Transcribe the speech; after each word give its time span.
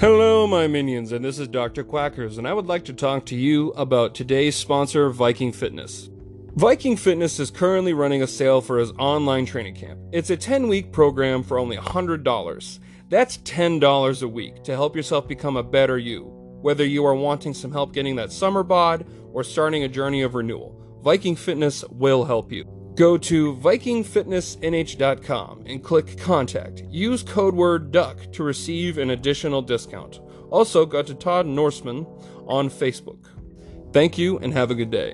Hello, 0.00 0.46
my 0.46 0.68
minions, 0.68 1.10
and 1.10 1.24
this 1.24 1.40
is 1.40 1.48
Dr. 1.48 1.82
Quackers, 1.82 2.38
and 2.38 2.46
I 2.46 2.52
would 2.52 2.68
like 2.68 2.84
to 2.84 2.92
talk 2.92 3.26
to 3.26 3.34
you 3.34 3.70
about 3.70 4.14
today's 4.14 4.54
sponsor, 4.54 5.10
Viking 5.10 5.50
Fitness. 5.50 6.08
Viking 6.54 6.96
Fitness 6.96 7.40
is 7.40 7.50
currently 7.50 7.92
running 7.92 8.22
a 8.22 8.28
sale 8.28 8.60
for 8.60 8.78
his 8.78 8.92
online 8.92 9.44
training 9.44 9.74
camp. 9.74 9.98
It's 10.12 10.30
a 10.30 10.36
10 10.36 10.68
week 10.68 10.92
program 10.92 11.42
for 11.42 11.58
only 11.58 11.76
$100. 11.76 12.78
That's 13.08 13.38
$10 13.38 14.22
a 14.22 14.28
week 14.28 14.62
to 14.62 14.76
help 14.76 14.94
yourself 14.94 15.26
become 15.26 15.56
a 15.56 15.64
better 15.64 15.98
you, 15.98 16.26
whether 16.62 16.84
you 16.84 17.04
are 17.04 17.16
wanting 17.16 17.52
some 17.52 17.72
help 17.72 17.92
getting 17.92 18.14
that 18.14 18.30
summer 18.30 18.62
bod 18.62 19.04
or 19.32 19.42
starting 19.42 19.82
a 19.82 19.88
journey 19.88 20.22
of 20.22 20.36
renewal. 20.36 20.80
Viking 21.02 21.34
Fitness 21.34 21.84
will 21.90 22.24
help 22.24 22.52
you. 22.52 22.77
Go 22.98 23.16
to 23.16 23.54
VikingFitnessNH.com 23.54 25.62
and 25.66 25.82
click 25.84 26.18
Contact. 26.18 26.82
Use 26.90 27.22
code 27.22 27.54
word 27.54 27.92
DUCK 27.92 28.32
to 28.32 28.42
receive 28.42 28.98
an 28.98 29.10
additional 29.10 29.62
discount. 29.62 30.18
Also, 30.50 30.84
go 30.84 31.04
to 31.04 31.14
Todd 31.14 31.46
Norseman 31.46 32.04
on 32.48 32.68
Facebook. 32.68 33.28
Thank 33.92 34.18
you 34.18 34.40
and 34.40 34.52
have 34.52 34.72
a 34.72 34.74
good 34.74 34.90
day. 34.90 35.12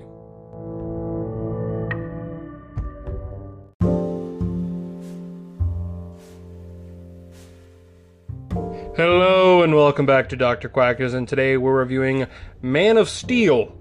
Hello 8.97 9.61
and 9.61 9.75
welcome 9.75 10.07
back 10.07 10.29
to 10.29 10.35
Dr. 10.35 10.69
Quackers, 10.69 11.13
and 11.13 11.27
today 11.27 11.55
we're 11.55 11.77
reviewing 11.77 12.25
Man 12.63 12.97
of 12.97 13.09
Steel. 13.09 13.77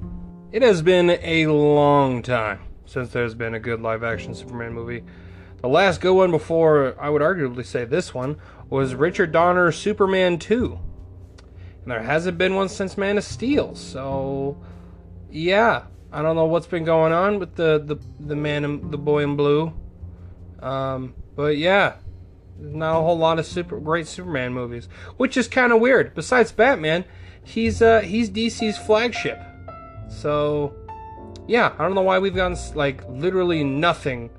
It 0.53 0.61
has 0.61 0.83
been 0.83 1.09
a 1.09 1.47
long 1.47 2.21
time 2.21 2.61
since 2.95 3.11
there's 3.11 3.35
been 3.35 3.55
a 3.55 3.61
good 3.61 3.83
live 3.83 4.05
action 4.05 4.35
Superman 4.35 4.73
movie. 4.73 5.03
The 5.61 5.69
last 5.69 6.01
good 6.01 6.15
one 6.15 6.31
before, 6.31 6.95
I 6.99 7.11
would 7.11 7.23
arguably 7.23 7.67
say 7.67 7.85
this 7.85 8.15
one, 8.15 8.37
was 8.71 8.95
Richard 8.95 9.33
Donner's 9.33 9.77
Superman 9.77 10.39
2. 10.39 10.79
And 11.83 11.91
there 11.91 12.03
hasn't 12.03 12.39
been 12.39 12.55
one 12.55 12.69
since 12.69 12.97
Man 12.97 13.19
of 13.19 13.25
Steel, 13.25 13.75
so 13.75 14.57
yeah. 15.29 15.87
I 16.13 16.23
don't 16.23 16.37
know 16.37 16.45
what's 16.45 16.69
been 16.69 16.85
going 16.85 17.13
on 17.13 17.41
with 17.41 17.57
the, 17.57 17.83
the, 17.85 17.97
the 18.21 18.37
man 18.37 18.65
in, 18.65 18.91
the 18.93 18.99
boy 18.99 19.25
in 19.25 19.35
blue. 19.35 19.73
Um, 20.61 21.15
but 21.35 21.57
yeah, 21.59 21.97
not 22.61 23.01
a 23.01 23.03
whole 23.03 23.19
lot 23.19 23.41
of 23.41 23.47
super 23.47 23.81
great 23.81 24.07
Superman 24.07 24.53
movies, 24.53 24.89
which 25.17 25.37
is 25.37 25.49
kind 25.49 25.73
of 25.73 25.81
weird. 25.81 26.15
Besides 26.15 26.53
Batman, 26.53 27.05
he's 27.43 27.83
uh, 27.83 28.03
he's 28.03 28.31
DC's 28.31 28.79
flagship. 28.79 29.43
So, 30.09 30.75
yeah, 31.47 31.73
I 31.79 31.83
don't 31.83 31.95
know 31.95 32.03
why 32.03 32.19
we've 32.19 32.35
gotten 32.35 32.57
like 32.75 33.07
literally 33.09 33.65
nothing 33.65 34.31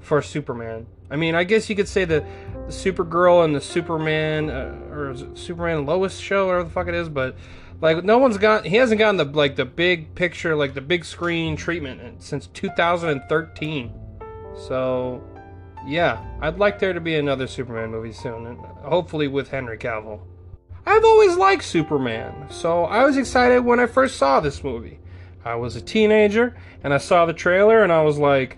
for 0.00 0.22
Superman. 0.22 0.86
I 1.10 1.16
mean, 1.16 1.34
I 1.34 1.44
guess 1.44 1.68
you 1.70 1.76
could 1.76 1.88
say 1.88 2.04
the, 2.04 2.24
the 2.66 2.72
Supergirl 2.72 3.44
and 3.44 3.54
the 3.54 3.60
Superman 3.60 4.50
uh, 4.50 4.74
or 4.90 5.14
Superman 5.34 5.78
and 5.78 5.86
Lois 5.86 6.18
show, 6.18 6.48
or 6.48 6.62
the 6.62 6.70
fuck 6.70 6.88
it 6.88 6.94
is, 6.94 7.08
but 7.08 7.36
like 7.80 8.02
no 8.04 8.18
one's 8.18 8.38
got 8.38 8.64
he 8.64 8.76
hasn't 8.76 8.98
gotten 8.98 9.16
the 9.16 9.24
like 9.24 9.56
the 9.56 9.64
big 9.64 10.14
picture, 10.14 10.56
like 10.56 10.74
the 10.74 10.80
big 10.80 11.04
screen 11.04 11.56
treatment 11.56 12.22
since 12.22 12.46
2013. 12.48 13.92
So 14.56 15.22
yeah, 15.86 16.24
I'd 16.40 16.58
like 16.58 16.78
there 16.78 16.92
to 16.92 17.00
be 17.00 17.16
another 17.16 17.46
Superman 17.46 17.90
movie 17.90 18.12
soon, 18.12 18.46
and 18.46 18.58
hopefully 18.58 19.28
with 19.28 19.50
Henry 19.50 19.78
Cavill. 19.78 20.20
I've 20.84 21.04
always 21.04 21.36
liked 21.36 21.64
Superman, 21.64 22.46
so 22.48 22.84
I 22.84 23.04
was 23.04 23.16
excited 23.16 23.64
when 23.64 23.80
I 23.80 23.86
first 23.86 24.16
saw 24.16 24.38
this 24.38 24.62
movie. 24.62 25.00
I 25.46 25.54
was 25.54 25.76
a 25.76 25.80
teenager 25.80 26.56
and 26.82 26.92
I 26.92 26.98
saw 26.98 27.24
the 27.24 27.32
trailer 27.32 27.84
and 27.84 27.92
I 27.92 28.02
was 28.02 28.18
like, 28.18 28.56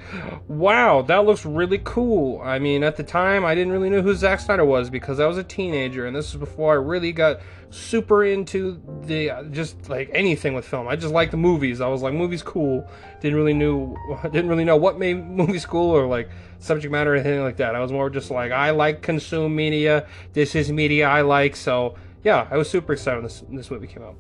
wow, 0.49 1.03
that 1.03 1.27
looks 1.27 1.45
really 1.45 1.83
cool. 1.85 2.41
I 2.41 2.59
mean, 2.59 2.83
at 2.83 2.97
the 2.97 3.03
time, 3.03 3.45
I 3.45 3.55
didn't 3.55 3.75
really 3.75 3.91
know 3.91 4.01
who 4.01 4.15
Zack 4.15 4.41
Snyder 4.41 4.65
was 4.65 4.89
because 4.89 5.21
I 5.21 5.27
was 5.27 5.37
a 5.37 5.45
teenager 5.45 6.07
and 6.07 6.17
this 6.17 6.33
was 6.33 6.41
before 6.41 6.73
I 6.73 6.77
really 6.77 7.13
got 7.13 7.41
super 7.69 8.25
into 8.25 8.83
the 9.03 9.31
just 9.51 9.91
like 9.91 10.11
anything 10.15 10.55
with 10.55 10.65
film. 10.65 10.89
I 10.89 10.97
just 10.97 11.13
liked 11.13 11.31
the 11.31 11.37
movies. 11.37 11.83
I 11.83 11.89
was 11.89 12.01
like, 12.01 12.15
movies 12.15 12.43
cool. 12.43 12.91
Didn't 13.21 13.37
really 13.37 13.53
knew 13.53 13.95
didn't 14.23 14.49
really 14.49 14.65
know 14.65 14.79
what 14.79 14.99
made 14.99 15.23
movies 15.29 15.67
cool 15.67 15.91
or 15.91 16.07
like 16.07 16.31
subject 16.59 16.91
matter 16.91 17.13
or 17.13 17.17
anything 17.17 17.43
like 17.43 17.59
that. 17.59 17.75
I 17.75 17.81
was 17.81 17.93
more 17.93 18.09
just 18.09 18.31
like, 18.31 18.51
I 18.51 18.71
like 18.71 19.03
consume 19.03 19.55
media. 19.55 20.07
This 20.33 20.55
is 20.55 20.73
media 20.73 21.07
I 21.07 21.21
like. 21.21 21.55
So 21.55 21.97
yeah, 22.25 22.49
I 22.51 22.57
was 22.57 22.71
super 22.71 22.95
excited 22.95 23.19
when 23.19 23.25
this, 23.25 23.45
this 23.51 23.71
movie 23.71 23.89
came 23.89 24.03
out. 24.03 24.17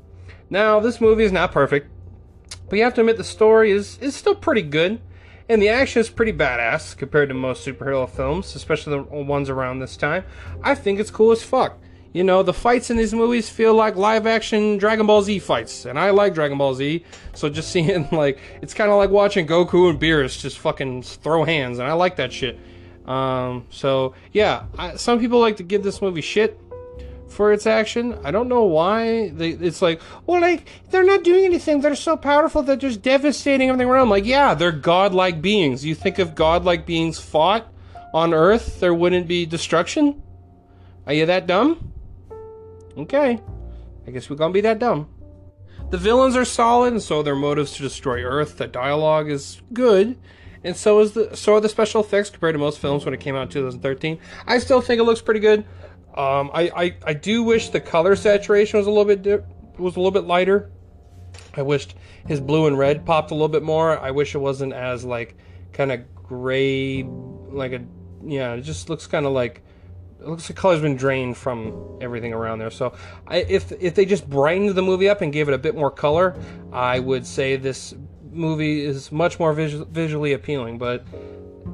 Now, 0.50 0.80
this 0.80 1.00
movie 1.00 1.24
is 1.24 1.32
not 1.32 1.52
perfect 1.52 1.90
but 2.68 2.76
you 2.76 2.84
have 2.84 2.94
to 2.94 3.00
admit 3.00 3.16
the 3.16 3.24
story 3.24 3.70
is, 3.70 3.98
is 3.98 4.14
still 4.14 4.34
pretty 4.34 4.62
good, 4.62 5.00
and 5.48 5.62
the 5.62 5.68
action 5.68 6.00
is 6.00 6.10
pretty 6.10 6.32
badass 6.32 6.96
compared 6.96 7.28
to 7.30 7.34
most 7.34 7.66
superhero 7.66 8.08
films, 8.08 8.54
especially 8.54 8.96
the 8.96 9.02
ones 9.02 9.48
around 9.48 9.78
this 9.78 9.96
time. 9.96 10.24
I 10.62 10.74
think 10.74 11.00
it's 11.00 11.10
cool 11.10 11.32
as 11.32 11.42
fuck. 11.42 11.78
You 12.12 12.24
know, 12.24 12.42
the 12.42 12.54
fights 12.54 12.90
in 12.90 12.96
these 12.96 13.12
movies 13.12 13.50
feel 13.50 13.74
like 13.74 13.96
live 13.96 14.26
action 14.26 14.78
Dragon 14.78 15.06
Ball 15.06 15.22
Z 15.22 15.38
fights, 15.40 15.84
and 15.84 15.98
I 15.98 16.10
like 16.10 16.34
Dragon 16.34 16.58
Ball 16.58 16.74
Z, 16.74 17.04
so 17.34 17.48
just 17.48 17.70
seeing, 17.72 18.08
like, 18.12 18.38
it's 18.62 18.74
kind 18.74 18.90
of 18.90 18.96
like 18.96 19.10
watching 19.10 19.46
Goku 19.46 19.90
and 19.90 20.00
Beerus 20.00 20.38
just 20.38 20.58
fucking 20.58 21.02
throw 21.02 21.44
hands, 21.44 21.78
and 21.78 21.88
I 21.88 21.92
like 21.92 22.16
that 22.16 22.32
shit. 22.32 22.58
Um, 23.06 23.66
so, 23.70 24.14
yeah, 24.32 24.64
I, 24.78 24.96
some 24.96 25.18
people 25.18 25.40
like 25.40 25.56
to 25.56 25.62
give 25.62 25.82
this 25.82 26.02
movie 26.02 26.20
shit 26.20 26.60
for 27.28 27.52
its 27.52 27.66
action. 27.66 28.18
I 28.24 28.30
don't 28.30 28.48
know 28.48 28.64
why. 28.64 29.28
They, 29.30 29.50
it's 29.50 29.82
like, 29.82 30.00
well, 30.26 30.40
like, 30.40 30.68
they're 30.90 31.04
not 31.04 31.24
doing 31.24 31.44
anything. 31.44 31.80
They're 31.80 31.94
so 31.94 32.16
powerful. 32.16 32.62
That 32.62 32.80
they're 32.80 32.90
just 32.90 33.02
devastating 33.02 33.68
everything 33.68 33.88
around. 33.88 34.08
like, 34.08 34.24
yeah, 34.24 34.54
they're 34.54 34.72
godlike 34.72 35.40
beings. 35.42 35.84
You 35.84 35.94
think 35.94 36.18
if 36.18 36.34
godlike 36.34 36.86
beings 36.86 37.18
fought 37.18 37.66
on 38.14 38.34
Earth, 38.34 38.80
there 38.80 38.94
wouldn't 38.94 39.28
be 39.28 39.46
destruction? 39.46 40.22
Are 41.06 41.12
you 41.12 41.26
that 41.26 41.46
dumb? 41.46 41.92
Okay. 42.96 43.40
I 44.06 44.10
guess 44.10 44.28
we're 44.28 44.36
gonna 44.36 44.52
be 44.52 44.60
that 44.62 44.78
dumb. 44.78 45.08
The 45.90 45.98
villains 45.98 46.36
are 46.36 46.44
solid, 46.44 46.92
and 46.92 47.02
so 47.02 47.22
their 47.22 47.34
motives 47.34 47.72
to 47.74 47.82
destroy 47.82 48.22
Earth. 48.22 48.58
The 48.58 48.66
dialogue 48.66 49.30
is 49.30 49.62
good, 49.72 50.18
and 50.64 50.76
so 50.76 51.00
is 51.00 51.12
the 51.12 51.36
so 51.36 51.54
are 51.54 51.60
the 51.60 51.68
special 51.68 52.02
effects 52.02 52.28
compared 52.28 52.54
to 52.54 52.58
most 52.58 52.78
films 52.78 53.04
when 53.04 53.14
it 53.14 53.20
came 53.20 53.36
out 53.36 53.42
in 53.42 53.48
2013. 53.48 54.18
I 54.46 54.58
still 54.58 54.80
think 54.80 55.00
it 55.00 55.04
looks 55.04 55.22
pretty 55.22 55.40
good. 55.40 55.64
Um, 56.18 56.50
I, 56.52 56.62
I, 56.74 56.96
I 57.06 57.14
do 57.14 57.44
wish 57.44 57.68
the 57.68 57.80
color 57.80 58.16
saturation 58.16 58.76
was 58.76 58.88
a 58.88 58.90
little 58.90 59.04
bit 59.04 59.22
di- 59.22 59.44
was 59.78 59.94
a 59.94 60.00
little 60.00 60.10
bit 60.10 60.24
lighter. 60.24 60.68
I 61.54 61.62
wished 61.62 61.94
his 62.26 62.40
blue 62.40 62.66
and 62.66 62.76
red 62.76 63.06
popped 63.06 63.30
a 63.30 63.34
little 63.34 63.48
bit 63.48 63.62
more. 63.62 63.96
I 63.96 64.10
wish 64.10 64.34
it 64.34 64.38
wasn't 64.38 64.72
as 64.72 65.04
like 65.04 65.36
kind 65.72 65.92
of 65.92 66.12
gray, 66.14 67.04
like 67.04 67.70
a 67.72 67.84
yeah. 68.26 68.54
It 68.54 68.62
just 68.62 68.90
looks 68.90 69.06
kind 69.06 69.26
of 69.26 69.32
like 69.32 69.62
it 70.20 70.26
looks 70.26 70.50
like 70.50 70.56
color's 70.56 70.80
been 70.80 70.96
drained 70.96 71.36
from 71.36 71.98
everything 72.00 72.32
around 72.32 72.58
there. 72.58 72.70
So 72.70 72.96
I, 73.28 73.36
if 73.36 73.70
if 73.70 73.94
they 73.94 74.04
just 74.04 74.28
brightened 74.28 74.70
the 74.70 74.82
movie 74.82 75.08
up 75.08 75.20
and 75.20 75.32
gave 75.32 75.48
it 75.48 75.54
a 75.54 75.58
bit 75.58 75.76
more 75.76 75.90
color, 75.90 76.34
I 76.72 76.98
would 76.98 77.28
say 77.28 77.54
this 77.54 77.94
movie 78.32 78.84
is 78.84 79.12
much 79.12 79.38
more 79.38 79.52
visual, 79.52 79.84
visually 79.84 80.32
appealing. 80.32 80.78
But 80.78 81.06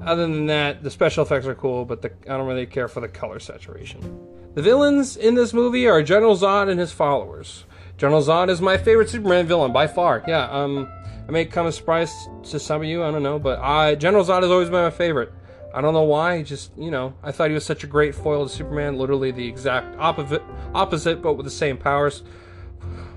other 0.03 0.27
than 0.27 0.47
that, 0.47 0.83
the 0.83 0.91
special 0.91 1.25
effects 1.25 1.47
are 1.47 1.55
cool, 1.55 1.87
but 1.87 2.03
the, 2.03 2.13
I 2.25 2.37
don't 2.37 2.47
really 2.47 2.67
care 2.67 2.89
for 2.89 3.01
the 3.01 3.09
color 3.09 3.39
saturation. 3.39 4.34
The 4.55 4.63
villains 4.63 5.17
in 5.17 5.35
this 5.35 5.53
movie 5.53 5.89
are 5.89 6.01
General 6.01 6.37
Zod 6.37 6.71
and 6.71 6.79
his 6.79 6.93
followers. 6.93 7.65
General 7.97 8.23
Zod 8.23 8.49
is 8.49 8.61
my 8.61 8.77
favorite 8.77 9.11
Superman 9.11 9.49
villain 9.49 9.73
by 9.73 9.89
far. 9.89 10.23
Yeah, 10.29 10.49
um, 10.49 10.89
I 11.27 11.33
may 11.33 11.45
come 11.45 11.67
as 11.67 11.75
a 11.75 11.79
surprise 11.79 12.29
to 12.45 12.61
some 12.61 12.83
of 12.83 12.87
you, 12.87 13.03
I 13.03 13.11
don't 13.11 13.25
know, 13.25 13.41
but 13.41 13.59
I 13.59 13.97
General 13.97 14.25
Zod 14.25 14.43
has 14.43 14.53
always 14.53 14.69
been 14.69 14.85
my 14.85 14.91
favorite. 14.91 15.33
I 15.75 15.81
don't 15.81 15.93
know 15.93 16.05
why, 16.05 16.45
just 16.45 16.71
you 16.79 16.93
know, 16.93 17.15
I 17.21 17.33
thought 17.33 17.49
he 17.49 17.55
was 17.55 17.67
such 17.67 17.83
a 17.83 17.89
great 17.89 18.15
foil 18.15 18.47
to 18.47 18.49
Superman, 18.49 18.97
literally 18.97 19.33
the 19.33 19.47
exact 19.49 19.97
opposite, 19.99 20.43
opposite, 20.73 21.21
but 21.21 21.35
with 21.35 21.47
the 21.47 21.51
same 21.51 21.77
powers. 21.77 22.23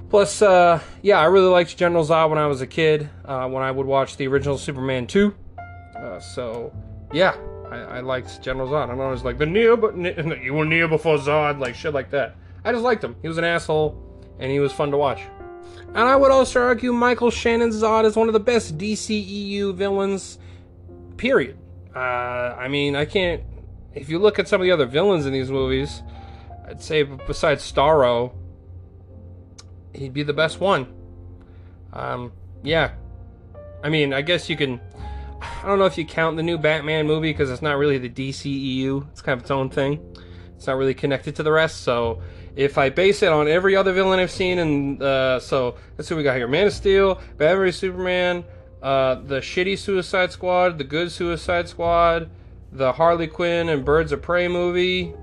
Plus, 0.09 0.41
uh, 0.41 0.79
yeah, 1.03 1.19
I 1.19 1.25
really 1.25 1.49
liked 1.49 1.77
General 1.77 2.03
Zod 2.03 2.31
when 2.31 2.39
I 2.39 2.47
was 2.47 2.61
a 2.61 2.67
kid, 2.67 3.11
uh, 3.25 3.47
when 3.47 3.61
I 3.61 3.69
would 3.69 3.85
watch 3.85 4.17
the 4.17 4.27
original 4.27 4.57
Superman 4.57 5.05
2. 5.05 5.35
Uh, 5.95 6.19
so, 6.19 6.73
yeah, 7.13 7.35
I, 7.69 7.75
I, 7.75 7.99
liked 7.99 8.41
General 8.41 8.67
Zod. 8.67 8.89
I 8.89 8.93
was 8.93 9.23
like 9.23 9.37
the 9.37 9.45
Neo, 9.45 9.75
but 9.75 9.95
you 10.41 10.53
were 10.53 10.65
Neo 10.65 10.87
before 10.87 11.17
Zod, 11.17 11.59
like 11.59 11.75
shit 11.75 11.93
like 11.93 12.09
that. 12.11 12.35
I 12.63 12.71
just 12.71 12.83
liked 12.83 13.03
him. 13.03 13.15
He 13.21 13.27
was 13.27 13.37
an 13.37 13.43
asshole, 13.43 14.01
and 14.39 14.51
he 14.51 14.59
was 14.59 14.71
fun 14.71 14.91
to 14.91 14.97
watch. 14.97 15.21
And 15.89 15.99
I 15.99 16.15
would 16.15 16.31
also 16.31 16.61
argue 16.61 16.91
Michael 16.93 17.31
Shannon's 17.31 17.81
Zod 17.81 18.05
is 18.05 18.15
one 18.15 18.27
of 18.27 18.33
the 18.33 18.39
best 18.39 18.77
DCEU 18.77 19.73
villains. 19.73 20.39
Period. 21.17 21.57
Uh, 21.95 21.99
I 21.99 22.67
mean, 22.67 22.95
I 22.95 23.05
can't. 23.05 23.43
If 23.95 24.09
you 24.09 24.19
look 24.19 24.37
at 24.37 24.47
some 24.47 24.61
of 24.61 24.65
the 24.65 24.71
other 24.71 24.85
villains 24.85 25.25
in 25.25 25.33
these 25.33 25.49
movies, 25.49 26.03
I'd 26.67 26.81
say 26.81 27.03
besides 27.03 27.69
Starro, 27.69 28.33
he'd 29.93 30.13
be 30.13 30.23
the 30.23 30.33
best 30.33 30.59
one. 30.59 30.93
Um, 31.93 32.31
yeah. 32.63 32.91
I 33.83 33.89
mean, 33.89 34.13
I 34.13 34.21
guess 34.21 34.49
you 34.49 34.57
can 34.57 34.79
I 35.41 35.67
don't 35.67 35.79
know 35.79 35.85
if 35.85 35.97
you 35.97 36.05
count 36.05 36.37
the 36.37 36.43
new 36.43 36.57
Batman 36.57 37.05
movie 37.05 37.31
because 37.31 37.51
it's 37.51 37.61
not 37.61 37.77
really 37.77 37.97
the 37.97 38.09
DCEU. 38.09 39.07
It's 39.11 39.21
kind 39.21 39.37
of 39.37 39.43
its 39.43 39.51
own 39.51 39.69
thing. 39.69 39.99
It's 40.55 40.67
not 40.67 40.77
really 40.77 40.93
connected 40.93 41.35
to 41.35 41.43
the 41.43 41.51
rest. 41.51 41.81
So 41.81 42.21
if 42.55 42.77
I 42.77 42.89
base 42.89 43.21
it 43.21 43.29
on 43.29 43.47
every 43.47 43.75
other 43.75 43.93
villain 43.93 44.19
I've 44.19 44.31
seen, 44.31 44.59
and 44.59 45.01
uh, 45.01 45.39
so 45.39 45.75
let's 45.97 46.07
see 46.07 46.15
what 46.15 46.19
we 46.19 46.23
got 46.23 46.35
here: 46.35 46.47
Man 46.47 46.67
of 46.67 46.73
Steel, 46.73 47.21
Batman 47.37 47.71
Superman, 47.71 48.45
uh, 48.81 49.15
the 49.15 49.39
shitty 49.39 49.77
Suicide 49.77 50.31
Squad, 50.31 50.77
the 50.77 50.83
good 50.83 51.11
Suicide 51.11 51.69
Squad, 51.69 52.29
the 52.71 52.93
Harley 52.93 53.27
Quinn 53.27 53.69
and 53.69 53.85
Birds 53.85 54.11
of 54.11 54.21
Prey 54.21 54.47
movie. 54.47 55.13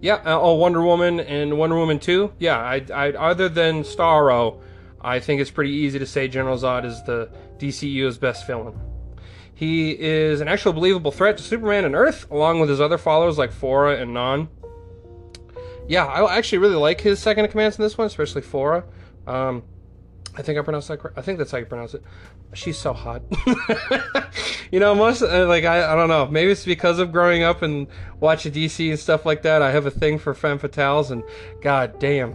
Yeah, 0.00 0.16
uh, 0.16 0.38
oh, 0.38 0.54
Wonder 0.54 0.82
Woman 0.82 1.18
and 1.18 1.56
Wonder 1.56 1.76
Woman 1.76 1.98
2. 1.98 2.34
Yeah, 2.38 2.58
I, 2.58 2.84
I, 2.92 3.12
other 3.12 3.48
than 3.48 3.84
Starro, 3.84 4.60
I 5.00 5.18
think 5.18 5.40
it's 5.40 5.50
pretty 5.50 5.70
easy 5.70 5.98
to 5.98 6.06
say 6.06 6.28
General 6.28 6.58
Zod 6.58 6.84
is 6.84 7.02
the 7.04 7.30
DCU's 7.58 8.18
best 8.18 8.46
villain. 8.46 8.78
He 9.54 9.92
is 9.92 10.40
an 10.40 10.48
actual 10.48 10.72
believable 10.72 11.12
threat 11.12 11.36
to 11.36 11.42
Superman 11.42 11.84
and 11.84 11.94
Earth, 11.94 12.28
along 12.30 12.60
with 12.60 12.68
his 12.68 12.80
other 12.80 12.98
followers 12.98 13.38
like 13.38 13.52
Faora 13.52 14.00
and 14.00 14.12
Non. 14.12 14.48
Yeah, 15.86 16.06
I 16.06 16.36
actually 16.36 16.58
really 16.58 16.76
like 16.76 17.00
his 17.00 17.20
second 17.20 17.44
in 17.44 17.50
commands 17.50 17.78
in 17.78 17.82
this 17.82 17.96
one, 17.96 18.06
especially 18.06 18.42
Faora. 18.42 18.84
Um, 19.26 19.62
I 20.36 20.42
think 20.42 20.58
I 20.58 20.62
pronounced 20.62 20.88
that. 20.88 21.00
I 21.16 21.20
think 21.20 21.38
that's 21.38 21.52
how 21.52 21.58
you 21.58 21.66
pronounce 21.66 21.94
it. 21.94 22.02
She's 22.54 22.76
so 22.76 22.92
hot. 22.92 23.22
you 24.72 24.80
know, 24.80 24.94
most 24.94 25.22
uh, 25.22 25.46
like 25.46 25.64
I, 25.64 25.92
I 25.92 25.94
don't 25.94 26.08
know. 26.08 26.26
Maybe 26.26 26.50
it's 26.50 26.64
because 26.64 26.98
of 26.98 27.12
growing 27.12 27.44
up 27.44 27.62
and 27.62 27.86
watching 28.18 28.52
DC 28.52 28.90
and 28.90 28.98
stuff 28.98 29.24
like 29.24 29.42
that. 29.42 29.62
I 29.62 29.70
have 29.70 29.86
a 29.86 29.90
thing 29.90 30.18
for 30.18 30.34
femme 30.34 30.58
fatales, 30.58 31.10
and 31.10 31.22
god 31.62 32.00
damn, 32.00 32.34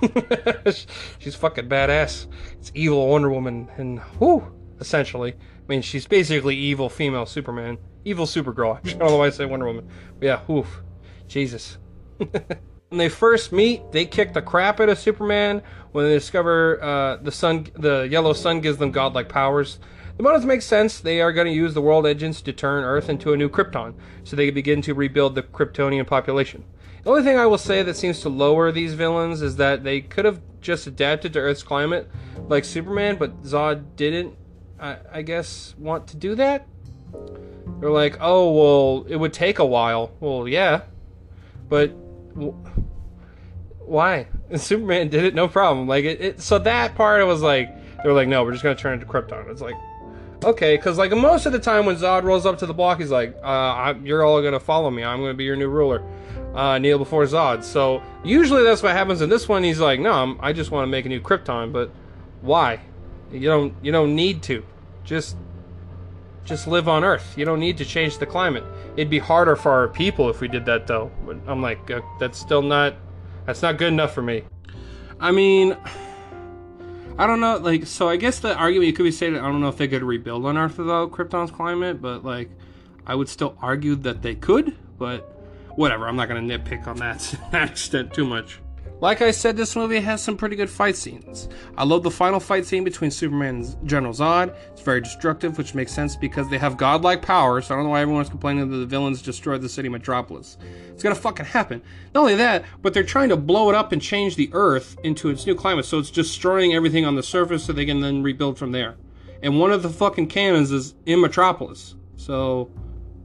she's 1.18 1.34
fucking 1.34 1.68
badass. 1.68 2.26
It's 2.60 2.70
evil 2.74 3.08
Wonder 3.08 3.30
Woman, 3.30 3.68
and 3.76 4.00
whoo, 4.20 4.46
essentially. 4.80 5.32
I 5.32 5.62
mean, 5.68 5.82
she's 5.82 6.06
basically 6.06 6.56
evil 6.56 6.88
female 6.88 7.26
Superman, 7.26 7.78
evil 8.04 8.26
Supergirl. 8.26 8.78
I 8.78 8.90
don't 8.90 9.10
know 9.10 9.16
why 9.16 9.26
I 9.26 9.30
say 9.30 9.44
Wonder 9.44 9.66
Woman. 9.66 9.88
But 10.18 10.26
yeah, 10.26 10.52
oof, 10.52 10.82
Jesus. 11.28 11.78
when 12.18 12.98
they 12.98 13.08
first 13.08 13.52
meet, 13.52 13.92
they 13.92 14.04
kick 14.04 14.32
the 14.32 14.42
crap 14.42 14.80
out 14.80 14.88
of 14.88 14.98
Superman. 14.98 15.62
When 15.92 16.06
they 16.06 16.14
discover 16.14 16.82
uh, 16.82 17.16
the 17.16 17.32
sun, 17.32 17.66
the 17.74 18.08
yellow 18.10 18.32
sun 18.32 18.60
gives 18.60 18.78
them 18.78 18.90
godlike 18.90 19.28
powers. 19.28 19.78
The 20.16 20.24
motives 20.24 20.44
make 20.44 20.62
sense. 20.62 21.00
They 21.00 21.20
are 21.20 21.32
going 21.32 21.46
to 21.46 21.52
use 21.52 21.72
the 21.72 21.80
world 21.80 22.06
engines 22.06 22.42
to 22.42 22.52
turn 22.52 22.84
Earth 22.84 23.08
into 23.08 23.32
a 23.32 23.36
new 23.36 23.48
Krypton, 23.48 23.94
so 24.24 24.36
they 24.36 24.46
can 24.46 24.54
begin 24.54 24.82
to 24.82 24.92
rebuild 24.92 25.34
the 25.34 25.42
Kryptonian 25.42 26.06
population. 26.06 26.64
The 27.02 27.10
only 27.10 27.22
thing 27.22 27.38
I 27.38 27.46
will 27.46 27.58
say 27.58 27.82
that 27.82 27.96
seems 27.96 28.20
to 28.20 28.28
lower 28.28 28.70
these 28.70 28.92
villains 28.92 29.40
is 29.40 29.56
that 29.56 29.82
they 29.82 30.02
could 30.02 30.26
have 30.26 30.42
just 30.60 30.86
adapted 30.86 31.32
to 31.32 31.38
Earth's 31.38 31.62
climate, 31.62 32.10
like 32.48 32.64
Superman, 32.64 33.16
but 33.16 33.42
Zod 33.44 33.96
didn't. 33.96 34.36
I, 34.80 34.96
I 35.12 35.22
guess 35.22 35.74
want 35.78 36.08
to 36.08 36.16
do 36.16 36.34
that. 36.36 36.66
They're 37.80 37.90
like, 37.90 38.18
oh 38.20 38.52
well, 38.52 39.06
it 39.08 39.16
would 39.16 39.32
take 39.32 39.58
a 39.58 39.64
while. 39.64 40.12
Well, 40.20 40.48
yeah, 40.48 40.82
but 41.68 41.88
why? 43.78 44.26
And 44.48 44.60
Superman 44.60 45.08
did 45.08 45.24
it, 45.24 45.34
no 45.34 45.48
problem. 45.48 45.86
Like 45.86 46.04
it, 46.04 46.20
it, 46.20 46.40
so 46.40 46.58
that 46.60 46.94
part 46.94 47.24
was 47.26 47.42
like, 47.42 47.74
they 48.02 48.08
were 48.08 48.14
like, 48.14 48.28
no, 48.28 48.44
we're 48.44 48.52
just 48.52 48.62
gonna 48.62 48.74
turn 48.74 48.98
it 48.98 49.00
to 49.00 49.06
Krypton. 49.06 49.50
It's 49.50 49.60
like, 49.60 49.74
okay, 50.44 50.76
because 50.76 50.96
like 50.96 51.10
most 51.12 51.46
of 51.46 51.52
the 51.52 51.58
time 51.58 51.86
when 51.86 51.96
Zod 51.96 52.22
rolls 52.22 52.46
up 52.46 52.58
to 52.58 52.66
the 52.66 52.74
block, 52.74 53.00
he's 53.00 53.10
like, 53.10 53.36
uh, 53.42 53.46
I, 53.46 53.94
you're 54.02 54.24
all 54.24 54.40
gonna 54.42 54.60
follow 54.60 54.90
me. 54.90 55.04
I'm 55.04 55.20
gonna 55.20 55.34
be 55.34 55.44
your 55.44 55.56
new 55.56 55.68
ruler. 55.68 56.02
Uh, 56.54 56.78
kneel 56.78 56.98
before 56.98 57.22
Zod. 57.24 57.62
So 57.62 58.02
usually 58.24 58.64
that's 58.64 58.82
what 58.82 58.92
happens 58.92 59.20
in 59.20 59.30
this 59.30 59.48
one. 59.48 59.62
He's 59.62 59.78
like, 59.78 60.00
no, 60.00 60.12
I'm, 60.12 60.40
I 60.40 60.52
just 60.52 60.72
want 60.72 60.82
to 60.82 60.90
make 60.90 61.06
a 61.06 61.08
new 61.08 61.20
Krypton, 61.20 61.72
but 61.72 61.92
why? 62.40 62.80
You 63.32 63.48
don't, 63.48 63.74
you 63.82 63.92
don't 63.92 64.14
need 64.14 64.42
to. 64.44 64.64
Just 65.04 65.36
just 66.44 66.66
live 66.66 66.88
on 66.88 67.04
Earth. 67.04 67.34
You 67.36 67.44
don't 67.44 67.60
need 67.60 67.78
to 67.78 67.84
change 67.84 68.18
the 68.18 68.26
climate. 68.26 68.64
It'd 68.96 69.10
be 69.10 69.18
harder 69.18 69.54
for 69.56 69.70
our 69.70 69.88
people 69.88 70.28
if 70.30 70.40
we 70.40 70.48
did 70.48 70.64
that, 70.66 70.86
though. 70.86 71.10
But 71.24 71.38
I'm 71.46 71.62
like, 71.62 71.90
uh, 71.90 72.00
that's 72.18 72.38
still 72.38 72.62
not. 72.62 72.96
That's 73.46 73.62
not 73.62 73.78
good 73.78 73.88
enough 73.88 74.12
for 74.12 74.22
me. 74.22 74.42
I 75.20 75.30
mean, 75.30 75.76
I 77.18 77.26
don't 77.26 77.40
know. 77.40 77.58
Like, 77.58 77.86
so 77.86 78.08
I 78.08 78.16
guess 78.16 78.40
the 78.40 78.54
argument 78.56 78.88
you 78.88 78.92
could 78.92 79.04
be 79.04 79.12
saying, 79.12 79.36
I 79.36 79.42
don't 79.42 79.60
know 79.60 79.68
if 79.68 79.76
they 79.76 79.86
could 79.86 80.02
rebuild 80.02 80.44
on 80.46 80.58
Earth 80.58 80.78
without 80.78 81.12
Krypton's 81.12 81.50
climate, 81.50 82.02
but 82.02 82.24
like, 82.24 82.50
I 83.06 83.14
would 83.14 83.28
still 83.28 83.56
argue 83.60 83.94
that 83.96 84.22
they 84.22 84.34
could. 84.34 84.76
But 84.98 85.40
whatever. 85.76 86.08
I'm 86.08 86.16
not 86.16 86.28
gonna 86.28 86.40
nitpick 86.40 86.86
on 86.86 86.96
that 86.96 87.34
extent 87.70 88.12
too 88.12 88.26
much. 88.26 88.60
Like 89.00 89.22
I 89.22 89.30
said, 89.30 89.56
this 89.56 89.76
movie 89.76 90.00
has 90.00 90.22
some 90.22 90.36
pretty 90.36 90.56
good 90.56 90.68
fight 90.68 90.94
scenes. 90.94 91.48
I 91.78 91.84
love 91.84 92.02
the 92.02 92.10
final 92.10 92.38
fight 92.38 92.66
scene 92.66 92.84
between 92.84 93.10
Superman 93.10 93.56
and 93.56 93.88
General 93.88 94.12
Zod. 94.12 94.54
It's 94.72 94.82
very 94.82 95.00
destructive, 95.00 95.56
which 95.56 95.74
makes 95.74 95.90
sense 95.90 96.16
because 96.16 96.50
they 96.50 96.58
have 96.58 96.76
godlike 96.76 97.22
powers, 97.22 97.66
so 97.66 97.74
I 97.74 97.78
don't 97.78 97.84
know 97.84 97.90
why 97.92 98.02
everyone's 98.02 98.28
complaining 98.28 98.70
that 98.70 98.76
the 98.76 98.84
villains 98.84 99.22
destroyed 99.22 99.62
the 99.62 99.70
city 99.70 99.88
Metropolis. 99.88 100.58
It's 100.90 101.02
gonna 101.02 101.14
fucking 101.14 101.46
happen. 101.46 101.80
Not 102.14 102.20
only 102.20 102.34
that, 102.34 102.66
but 102.82 102.92
they're 102.92 103.02
trying 103.02 103.30
to 103.30 103.38
blow 103.38 103.70
it 103.70 103.74
up 103.74 103.92
and 103.92 104.02
change 104.02 104.36
the 104.36 104.50
Earth 104.52 104.98
into 105.02 105.30
its 105.30 105.46
new 105.46 105.54
climate, 105.54 105.86
so 105.86 105.98
it's 105.98 106.10
destroying 106.10 106.74
everything 106.74 107.06
on 107.06 107.14
the 107.14 107.22
surface 107.22 107.64
so 107.64 107.72
they 107.72 107.86
can 107.86 108.00
then 108.00 108.22
rebuild 108.22 108.58
from 108.58 108.72
there. 108.72 108.96
And 109.42 109.58
one 109.58 109.72
of 109.72 109.82
the 109.82 109.88
fucking 109.88 110.26
cannons 110.26 110.72
is 110.72 110.94
in 111.06 111.22
Metropolis. 111.22 111.94
So, 112.16 112.70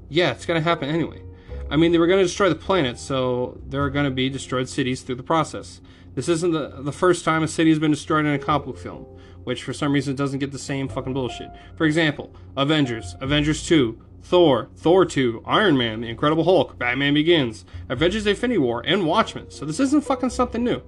yeah, 0.07 0.31
it's 0.31 0.45
gonna 0.45 0.61
happen 0.61 0.87
anyway. 0.87 1.21
I 1.69 1.77
mean, 1.77 1.91
they 1.91 1.97
were 1.97 2.07
going 2.07 2.19
to 2.19 2.25
destroy 2.25 2.49
the 2.49 2.55
planet, 2.55 2.99
so 2.99 3.59
there 3.67 3.81
are 3.83 3.89
going 3.89 4.05
to 4.05 4.11
be 4.11 4.29
destroyed 4.29 4.69
cities 4.69 5.01
through 5.01 5.15
the 5.15 5.23
process. 5.23 5.81
This 6.13 6.29
isn't 6.29 6.51
the, 6.51 6.81
the 6.81 6.91
first 6.91 7.25
time 7.25 7.43
a 7.43 7.47
city 7.47 7.71
has 7.71 7.79
been 7.79 7.91
destroyed 7.91 8.25
in 8.25 8.33
a 8.33 8.39
comic 8.39 8.67
book 8.67 8.77
film, 8.77 9.05
which 9.43 9.63
for 9.63 9.73
some 9.73 9.91
reason 9.91 10.15
doesn't 10.15 10.39
get 10.39 10.51
the 10.51 10.59
same 10.59 10.87
fucking 10.87 11.13
bullshit. 11.13 11.49
For 11.75 11.85
example, 11.85 12.33
Avengers, 12.55 13.15
Avengers 13.19 13.65
2, 13.65 13.99
Thor, 14.21 14.69
Thor 14.75 15.05
2, 15.05 15.43
Iron 15.45 15.77
Man, 15.77 16.01
The 16.01 16.07
Incredible 16.07 16.43
Hulk, 16.43 16.77
Batman 16.77 17.13
Begins, 17.13 17.65
Avengers 17.89 18.25
Infinity 18.25 18.57
War, 18.59 18.81
and 18.85 19.05
Watchmen. 19.05 19.51
So 19.51 19.65
this 19.65 19.79
isn't 19.79 20.03
fucking 20.03 20.29
something 20.29 20.63
new. 20.63 20.81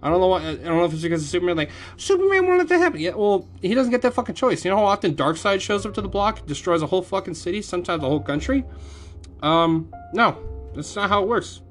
I 0.00 0.10
don't 0.10 0.20
know 0.20 0.28
why. 0.28 0.46
I 0.46 0.54
don't 0.54 0.76
know 0.76 0.84
if 0.84 0.92
it's 0.92 1.02
because 1.02 1.22
of 1.22 1.28
Superman. 1.28 1.56
Like 1.56 1.70
Superman 1.96 2.46
won't 2.46 2.58
let 2.58 2.68
that 2.68 2.78
happen. 2.78 3.00
Yeah, 3.00 3.14
well, 3.14 3.48
he 3.60 3.74
doesn't 3.74 3.90
get 3.90 4.02
that 4.02 4.14
fucking 4.14 4.36
choice. 4.36 4.64
You 4.64 4.70
know 4.70 4.76
how 4.76 4.84
often 4.84 5.16
Darkseid 5.16 5.60
shows 5.60 5.84
up 5.84 5.94
to 5.94 6.00
the 6.00 6.08
block, 6.08 6.46
destroys 6.46 6.82
a 6.82 6.86
whole 6.86 7.02
fucking 7.02 7.34
city, 7.34 7.62
sometimes 7.62 8.04
a 8.04 8.06
whole 8.06 8.20
country. 8.20 8.64
Um, 9.42 9.92
no, 10.12 10.38
that's 10.74 10.94
not 10.96 11.08
how 11.08 11.22
it 11.22 11.28
works. 11.28 11.62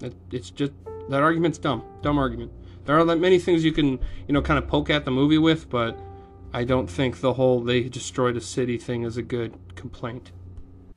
It, 0.00 0.14
it's 0.30 0.50
just 0.50 0.72
that 1.08 1.22
argument's 1.22 1.58
dumb, 1.58 1.82
dumb 2.02 2.18
argument. 2.18 2.52
There 2.84 2.98
are 2.98 3.16
many 3.16 3.38
things 3.38 3.64
you 3.64 3.72
can, 3.72 3.98
you 4.28 4.34
know, 4.34 4.42
kind 4.42 4.58
of 4.58 4.68
poke 4.68 4.90
at 4.90 5.04
the 5.04 5.10
movie 5.10 5.38
with, 5.38 5.68
but 5.68 5.98
I 6.52 6.64
don't 6.64 6.88
think 6.88 7.20
the 7.20 7.34
whole 7.34 7.60
they 7.60 7.82
destroyed 7.84 8.36
a 8.36 8.40
city 8.40 8.78
thing 8.78 9.02
is 9.02 9.16
a 9.16 9.22
good 9.22 9.58
complaint. 9.74 10.32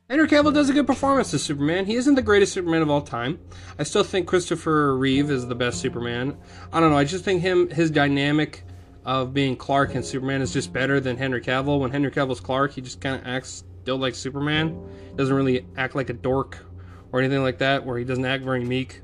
Henry 0.08 0.26
Cavill 0.26 0.52
does 0.52 0.68
a 0.68 0.72
good 0.72 0.88
performance 0.88 1.32
as 1.34 1.42
Superman. 1.42 1.86
He 1.86 1.94
isn't 1.94 2.16
the 2.16 2.22
greatest 2.22 2.52
Superman 2.52 2.82
of 2.82 2.90
all 2.90 3.00
time. 3.00 3.38
I 3.78 3.84
still 3.84 4.02
think 4.02 4.26
Christopher 4.26 4.96
Reeve 4.96 5.30
is 5.30 5.46
the 5.46 5.54
best 5.54 5.80
Superman. 5.80 6.36
I 6.72 6.80
don't 6.80 6.90
know. 6.90 6.96
I 6.96 7.04
just 7.04 7.24
think 7.24 7.42
him, 7.42 7.70
his 7.70 7.92
dynamic 7.92 8.64
of 9.04 9.32
being 9.32 9.56
Clark 9.56 9.94
and 9.94 10.04
Superman 10.04 10.42
is 10.42 10.52
just 10.52 10.72
better 10.72 10.98
than 10.98 11.16
Henry 11.16 11.40
Cavill. 11.40 11.78
When 11.78 11.92
Henry 11.92 12.10
Cavill's 12.10 12.40
Clark, 12.40 12.72
he 12.72 12.80
just 12.80 13.00
kind 13.00 13.20
of 13.20 13.26
acts 13.26 13.62
still 13.82 13.96
like 13.96 14.14
Superman. 14.14 14.80
Doesn't 15.16 15.34
really 15.34 15.66
act 15.76 15.94
like 15.94 16.10
a 16.10 16.14
dork 16.14 16.64
or 17.12 17.20
anything 17.20 17.42
like 17.42 17.58
that, 17.58 17.84
where 17.84 17.98
he 17.98 18.04
doesn't 18.04 18.24
act 18.24 18.44
very 18.44 18.64
meek. 18.64 19.00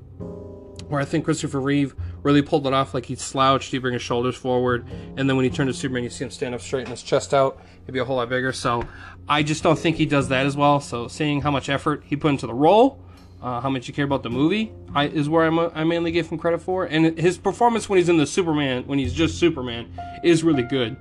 Where 0.88 1.00
I 1.00 1.04
think 1.04 1.24
Christopher 1.24 1.60
Reeve 1.60 1.96
really 2.22 2.42
pulled 2.42 2.66
it 2.66 2.72
off, 2.72 2.94
like 2.94 3.06
he 3.06 3.16
slouched, 3.16 3.72
he 3.72 3.78
bring 3.78 3.94
his 3.94 4.02
shoulders 4.02 4.36
forward, 4.36 4.86
and 5.16 5.28
then 5.28 5.36
when 5.36 5.42
he 5.42 5.50
turned 5.50 5.68
to 5.68 5.74
Superman, 5.74 6.04
you 6.04 6.10
see 6.10 6.24
him 6.24 6.30
stand 6.30 6.54
up 6.54 6.60
straight 6.60 6.82
and 6.82 6.90
his 6.90 7.02
chest 7.02 7.34
out. 7.34 7.60
He'd 7.84 7.92
be 7.92 7.98
a 7.98 8.04
whole 8.04 8.16
lot 8.16 8.28
bigger. 8.28 8.52
So 8.52 8.84
I 9.28 9.42
just 9.42 9.64
don't 9.64 9.78
think 9.78 9.96
he 9.96 10.06
does 10.06 10.28
that 10.28 10.46
as 10.46 10.56
well. 10.56 10.78
So 10.78 11.08
seeing 11.08 11.40
how 11.40 11.50
much 11.50 11.68
effort 11.68 12.04
he 12.06 12.14
put 12.14 12.28
into 12.28 12.46
the 12.46 12.54
role, 12.54 13.02
uh, 13.42 13.60
how 13.60 13.68
much 13.68 13.88
you 13.88 13.94
care 13.94 14.04
about 14.04 14.22
the 14.22 14.30
movie, 14.30 14.72
I, 14.94 15.08
is 15.08 15.28
where 15.28 15.44
I'm, 15.44 15.58
I 15.58 15.82
mainly 15.84 16.12
give 16.12 16.28
him 16.28 16.38
credit 16.38 16.62
for. 16.62 16.84
And 16.84 17.18
his 17.18 17.36
performance 17.36 17.88
when 17.88 17.98
he's 17.98 18.08
in 18.08 18.16
the 18.16 18.26
Superman, 18.26 18.84
when 18.86 18.98
he's 18.98 19.12
just 19.12 19.38
Superman, 19.38 19.92
is 20.22 20.44
really 20.44 20.62
good. 20.62 20.96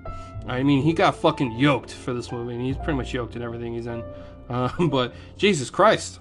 I 0.48 0.64
mean, 0.64 0.84
he 0.84 0.94
got 0.94 1.16
fucking 1.16 1.54
yoked 1.54 1.92
for 1.92 2.14
this 2.14 2.32
movie, 2.32 2.54
and 2.54 2.62
he's 2.64 2.78
pretty 2.78 2.94
much 2.94 3.14
yoked 3.14 3.36
in 3.36 3.42
everything 3.42 3.74
he's 3.74 3.88
in. 3.88 4.04
Uh, 4.50 4.70
but 4.90 5.14
Jesus 5.38 5.70
Christ, 5.70 6.20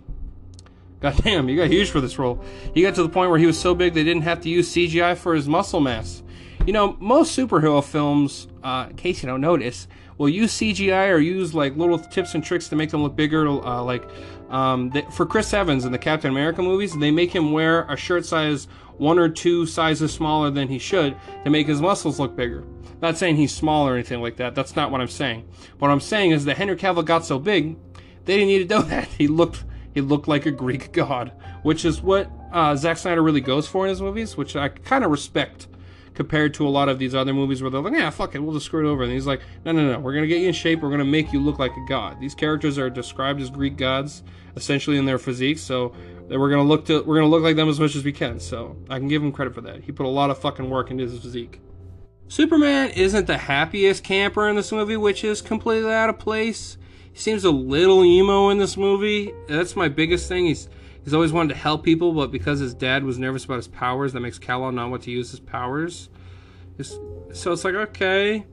goddamn, 1.00 1.48
he 1.48 1.56
got 1.56 1.68
huge 1.68 1.90
for 1.90 2.00
this 2.00 2.18
role. 2.18 2.42
He 2.72 2.82
got 2.82 2.94
to 2.94 3.02
the 3.02 3.08
point 3.08 3.30
where 3.30 3.38
he 3.38 3.46
was 3.46 3.58
so 3.58 3.74
big 3.74 3.94
they 3.94 4.04
didn't 4.04 4.22
have 4.22 4.40
to 4.42 4.48
use 4.48 4.72
CGI 4.72 5.16
for 5.16 5.34
his 5.34 5.48
muscle 5.48 5.80
mass. 5.80 6.22
You 6.66 6.72
know, 6.72 6.96
most 6.98 7.36
superhero 7.36 7.84
films, 7.84 8.48
uh, 8.62 8.86
in 8.90 8.96
case 8.96 9.22
you 9.22 9.28
don't 9.28 9.42
notice, 9.42 9.86
will 10.18 10.28
use 10.28 10.52
CGI 10.52 11.12
or 11.12 11.18
use 11.18 11.54
like 11.54 11.76
little 11.76 11.98
tips 11.98 12.34
and 12.34 12.44
tricks 12.44 12.68
to 12.68 12.76
make 12.76 12.90
them 12.90 13.02
look 13.02 13.16
bigger. 13.16 13.46
Uh, 13.48 13.82
like 13.82 14.04
um, 14.50 14.90
for 15.12 15.26
Chris 15.26 15.52
Evans 15.52 15.84
in 15.84 15.92
the 15.92 15.98
Captain 15.98 16.30
America 16.30 16.62
movies, 16.62 16.96
they 16.96 17.10
make 17.10 17.34
him 17.34 17.52
wear 17.52 17.82
a 17.90 17.96
shirt 17.96 18.24
size 18.24 18.66
one 18.98 19.18
or 19.18 19.28
two 19.28 19.66
sizes 19.66 20.12
smaller 20.12 20.50
than 20.50 20.68
he 20.68 20.78
should 20.78 21.16
to 21.42 21.50
make 21.50 21.66
his 21.66 21.80
muscles 21.80 22.20
look 22.20 22.36
bigger. 22.36 22.64
Not 23.02 23.18
saying 23.18 23.36
he's 23.36 23.54
small 23.54 23.88
or 23.88 23.94
anything 23.94 24.22
like 24.22 24.36
that. 24.36 24.54
That's 24.54 24.76
not 24.76 24.90
what 24.90 25.00
I'm 25.00 25.08
saying. 25.08 25.48
What 25.78 25.90
I'm 25.90 26.00
saying 26.00 26.30
is 26.30 26.44
that 26.44 26.56
Henry 26.56 26.76
Cavill 26.76 27.04
got 27.04 27.24
so 27.24 27.38
big, 27.38 27.76
they 28.24 28.36
didn't 28.36 28.48
need 28.48 28.68
to 28.68 28.76
do 28.80 28.82
that. 28.88 29.08
He 29.08 29.28
looked 29.28 29.64
he 29.94 30.00
looked 30.00 30.26
like 30.26 30.46
a 30.46 30.50
Greek 30.50 30.92
god, 30.92 31.32
which 31.62 31.84
is 31.84 32.02
what 32.02 32.30
uh, 32.52 32.74
Zack 32.76 32.98
Snyder 32.98 33.22
really 33.22 33.40
goes 33.40 33.66
for 33.66 33.84
in 33.84 33.90
his 33.90 34.00
movies, 34.00 34.36
which 34.36 34.56
I 34.56 34.68
kind 34.68 35.04
of 35.04 35.10
respect 35.10 35.68
compared 36.14 36.54
to 36.54 36.66
a 36.66 36.70
lot 36.70 36.88
of 36.88 36.98
these 36.98 37.14
other 37.14 37.34
movies 37.34 37.60
where 37.60 37.70
they're 37.70 37.80
like, 37.80 37.92
yeah, 37.92 38.10
fuck 38.10 38.34
it, 38.34 38.38
we'll 38.38 38.54
just 38.54 38.66
screw 38.66 38.86
it 38.86 38.90
over. 38.90 39.02
And 39.02 39.12
he's 39.12 39.26
like, 39.26 39.40
no, 39.64 39.72
no, 39.72 39.92
no, 39.92 39.98
we're 39.98 40.12
going 40.12 40.22
to 40.22 40.28
get 40.28 40.40
you 40.40 40.48
in 40.48 40.54
shape. 40.54 40.80
We're 40.80 40.88
going 40.88 41.00
to 41.00 41.04
make 41.04 41.32
you 41.32 41.40
look 41.40 41.58
like 41.58 41.72
a 41.72 41.84
god. 41.88 42.20
These 42.20 42.34
characters 42.34 42.78
are 42.78 42.88
described 42.88 43.40
as 43.40 43.50
Greek 43.50 43.76
gods, 43.76 44.22
essentially 44.56 44.96
in 44.96 45.04
their 45.04 45.18
physique. 45.18 45.58
So 45.58 45.94
we're 46.28 46.50
going 46.50 46.64
to 46.64 46.68
look 46.68 46.86
to, 46.86 47.02
we're 47.02 47.16
going 47.16 47.26
to 47.26 47.30
look 47.30 47.42
like 47.42 47.56
them 47.56 47.68
as 47.68 47.80
much 47.80 47.96
as 47.96 48.04
we 48.04 48.12
can. 48.12 48.38
So 48.38 48.76
I 48.88 48.98
can 48.98 49.08
give 49.08 49.22
him 49.22 49.32
credit 49.32 49.54
for 49.54 49.60
that. 49.62 49.82
He 49.82 49.92
put 49.92 50.06
a 50.06 50.08
lot 50.08 50.30
of 50.30 50.38
fucking 50.38 50.70
work 50.70 50.90
into 50.90 51.04
his 51.04 51.18
physique. 51.18 51.60
Superman 52.28 52.90
isn't 52.90 53.26
the 53.26 53.36
happiest 53.36 54.02
camper 54.02 54.48
in 54.48 54.56
this 54.56 54.72
movie, 54.72 54.96
which 54.96 55.24
is 55.24 55.42
completely 55.42 55.92
out 55.92 56.08
of 56.08 56.18
place. 56.18 56.78
he 57.12 57.18
seems 57.18 57.44
a 57.44 57.50
little 57.50 58.04
emo 58.04 58.48
in 58.48 58.58
this 58.58 58.76
movie. 58.76 59.32
That's 59.46 59.76
my 59.76 59.88
biggest 59.88 60.28
thing. 60.28 60.46
He's 60.46 60.68
he's 61.04 61.14
always 61.14 61.32
wanted 61.32 61.54
to 61.54 61.60
help 61.60 61.84
people, 61.84 62.12
but 62.12 62.32
because 62.32 62.58
his 62.58 62.74
dad 62.74 63.04
was 63.04 63.18
nervous 63.18 63.44
about 63.44 63.56
his 63.56 63.68
powers, 63.68 64.12
that 64.14 64.20
makes 64.20 64.38
Kal-El 64.38 64.72
not 64.72 64.90
want 64.90 65.02
to 65.04 65.10
use 65.10 65.30
his 65.30 65.40
powers. 65.40 66.08
It's, 66.78 66.98
so 67.32 67.52
it's 67.52 67.64
like 67.64 67.74
okay, 67.74 68.46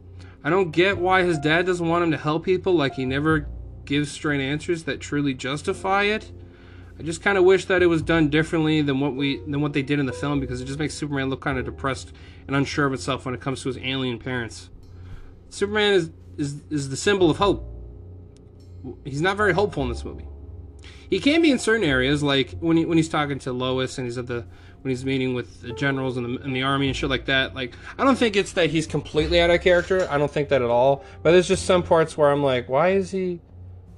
I 0.44 0.50
don't 0.50 0.72
get 0.72 0.98
why 0.98 1.24
his 1.24 1.38
dad 1.40 1.66
doesn't 1.66 1.88
want 1.88 2.04
him 2.04 2.12
to 2.12 2.18
help 2.18 2.46
people. 2.46 2.74
Like 2.74 2.96
he 2.96 3.06
never 3.06 3.48
gives 3.86 4.12
straight 4.12 4.42
answers 4.42 4.84
that 4.84 5.00
truly 5.00 5.34
justify 5.34 6.04
it. 6.04 6.32
I 7.00 7.04
just 7.04 7.22
kind 7.22 7.38
of 7.38 7.44
wish 7.44 7.66
that 7.66 7.82
it 7.82 7.88
was 7.88 8.02
done 8.02 8.30
differently 8.30 8.82
than 8.82 9.00
what 9.00 9.16
we 9.16 9.38
than 9.40 9.62
what 9.62 9.74
they 9.74 9.82
did 9.82 10.00
in 10.00 10.06
the 10.06 10.14
film 10.14 10.40
because 10.40 10.62
it 10.62 10.66
just 10.66 10.80
makes 10.80 10.94
Superman 10.94 11.30
look 11.30 11.42
kind 11.42 11.58
of 11.58 11.66
depressed 11.66 12.14
and 12.48 12.56
unsure 12.56 12.86
of 12.86 12.94
itself 12.94 13.26
when 13.26 13.34
it 13.34 13.42
comes 13.42 13.62
to 13.64 13.70
his 13.70 13.78
alien 13.78 14.20
parents. 14.20 14.70
Superman 15.50 15.94
is 15.94 16.12
is 16.38 16.62
is 16.70 16.90
the 16.90 16.98
symbol 16.98 17.30
of 17.30 17.38
hope. 17.38 17.68
He's 19.04 19.22
not 19.22 19.38
very 19.38 19.54
hopeful 19.54 19.84
in 19.84 19.90
this 19.90 20.04
movie. 20.04 20.28
He 21.12 21.20
can 21.20 21.42
be 21.42 21.52
in 21.52 21.60
certain 21.60 21.84
areas, 21.84 22.24
like 22.24 22.58
when 22.62 22.78
he 22.78 22.86
when 22.86 22.98
he's 22.98 23.10
talking 23.10 23.38
to 23.40 23.52
Lois 23.52 23.98
and 23.98 24.08
he's 24.08 24.18
at 24.18 24.28
the 24.28 24.46
when 24.82 24.90
he's 24.90 25.04
meeting 25.04 25.34
with 25.34 25.62
the 25.62 25.74
generals 25.74 26.16
and 26.16 26.26
the, 26.26 26.42
and 26.42 26.56
the 26.56 26.64
army 26.64 26.88
and 26.88 26.96
shit 26.96 27.10
like 27.10 27.26
that. 27.26 27.54
Like 27.54 27.76
I 28.00 28.06
don't 28.06 28.16
think 28.16 28.38
it's 28.38 28.54
that 28.54 28.70
he's 28.70 28.88
completely 28.88 29.42
out 29.42 29.50
of 29.50 29.60
character. 29.60 30.08
I 30.10 30.18
don't 30.18 30.32
think 30.32 30.48
that 30.50 30.62
at 30.62 30.70
all. 30.70 31.04
But 31.22 31.32
there's 31.32 31.50
just 31.50 31.66
some 31.66 31.84
parts 31.84 32.18
where 32.18 32.32
I'm 32.32 32.42
like, 32.42 32.70
why 32.70 32.92
is 32.92 33.12
he? 33.12 33.42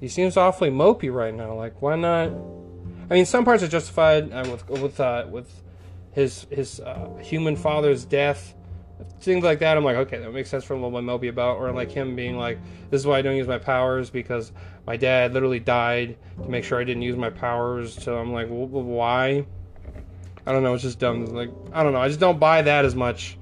He 0.00 0.08
seems 0.08 0.36
awfully 0.36 0.70
mopey 0.70 1.14
right 1.14 1.32
now. 1.32 1.54
Like 1.54 1.80
why 1.80 1.94
not? 1.94 2.32
I 3.08 3.14
mean, 3.14 3.26
some 3.26 3.44
parts 3.44 3.62
are 3.62 3.68
justified 3.68 4.32
uh, 4.32 4.48
with 4.50 4.68
with 4.68 4.98
uh, 4.98 5.26
with 5.30 5.62
his 6.10 6.48
his 6.50 6.80
uh, 6.80 7.14
human 7.22 7.54
father's 7.54 8.04
death, 8.04 8.54
things 9.20 9.44
like 9.44 9.58
that. 9.60 9.76
I'm 9.76 9.84
like, 9.84 9.96
okay, 9.96 10.18
that 10.18 10.32
makes 10.32 10.50
sense 10.50 10.64
for 10.64 10.74
a 10.74 10.76
little 10.76 10.90
bit 10.90 11.04
mopey 11.04 11.28
about, 11.28 11.58
or 11.58 11.72
like 11.72 11.90
him 11.90 12.14
being 12.14 12.36
like, 12.36 12.58
this 12.90 13.00
is 13.00 13.06
why 13.06 13.18
I 13.18 13.22
don't 13.22 13.36
use 13.36 13.48
my 13.48 13.58
powers 13.58 14.10
because 14.10 14.52
my 14.86 14.96
dad 14.96 15.32
literally 15.32 15.60
died 15.60 16.16
to 16.42 16.48
make 16.48 16.64
sure 16.64 16.80
I 16.80 16.84
didn't 16.84 17.02
use 17.02 17.16
my 17.16 17.30
powers. 17.30 18.00
So 18.02 18.18
I'm 18.18 18.32
like, 18.32 18.48
well, 18.48 18.66
why? 18.66 19.46
I 20.46 20.52
don't 20.52 20.62
know. 20.62 20.74
It's 20.74 20.82
just 20.82 20.98
dumb. 20.98 21.26
Like 21.26 21.50
I 21.72 21.82
don't 21.82 21.92
know. 21.92 22.00
I 22.00 22.08
just 22.08 22.20
don't 22.20 22.38
buy 22.38 22.62
that 22.62 22.84
as 22.84 22.94
much. 22.94 23.38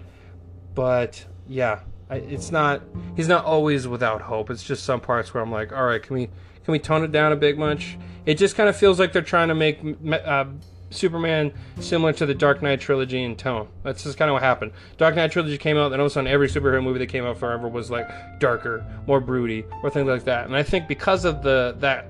But 0.74 1.24
yeah, 1.48 1.80
I, 2.08 2.16
it's 2.16 2.52
not. 2.52 2.82
He's 3.16 3.28
not 3.28 3.44
always 3.44 3.88
without 3.88 4.20
hope. 4.20 4.50
It's 4.50 4.62
just 4.62 4.84
some 4.84 5.00
parts 5.00 5.34
where 5.34 5.42
I'm 5.42 5.50
like, 5.50 5.72
all 5.72 5.84
right, 5.84 6.02
can 6.02 6.14
we 6.14 6.26
can 6.26 6.72
we 6.72 6.78
tone 6.78 7.02
it 7.02 7.10
down 7.10 7.32
a 7.32 7.36
bit 7.36 7.58
much? 7.58 7.98
It 8.24 8.34
just 8.34 8.54
kind 8.54 8.68
of 8.68 8.76
feels 8.76 9.00
like 9.00 9.12
they're 9.12 9.22
trying 9.22 9.48
to 9.48 9.54
make 9.54 9.80
uh, 10.12 10.44
Superman 10.92 11.52
similar 11.80 12.12
to 12.14 12.26
the 12.26 12.34
Dark 12.34 12.62
Knight 12.62 12.80
trilogy 12.80 13.22
in 13.22 13.36
tone. 13.36 13.68
That's 13.82 14.02
just 14.02 14.18
kind 14.18 14.30
of 14.30 14.34
what 14.34 14.42
happened. 14.42 14.72
Dark 14.98 15.16
Knight 15.16 15.32
trilogy 15.32 15.58
came 15.58 15.76
out, 15.76 15.92
and 15.92 16.00
all 16.00 16.06
of 16.06 16.12
a 16.12 16.14
sudden 16.14 16.28
every 16.28 16.48
superhero 16.48 16.82
movie 16.82 16.98
that 16.98 17.08
came 17.08 17.24
out 17.24 17.38
forever 17.38 17.68
was 17.68 17.90
like 17.90 18.08
darker, 18.38 18.84
more 19.06 19.20
broody, 19.20 19.64
or 19.82 19.90
things 19.90 20.08
like 20.08 20.24
that. 20.24 20.46
And 20.46 20.56
I 20.56 20.62
think 20.62 20.88
because 20.88 21.24
of 21.24 21.42
the 21.42 21.74
that 21.78 22.08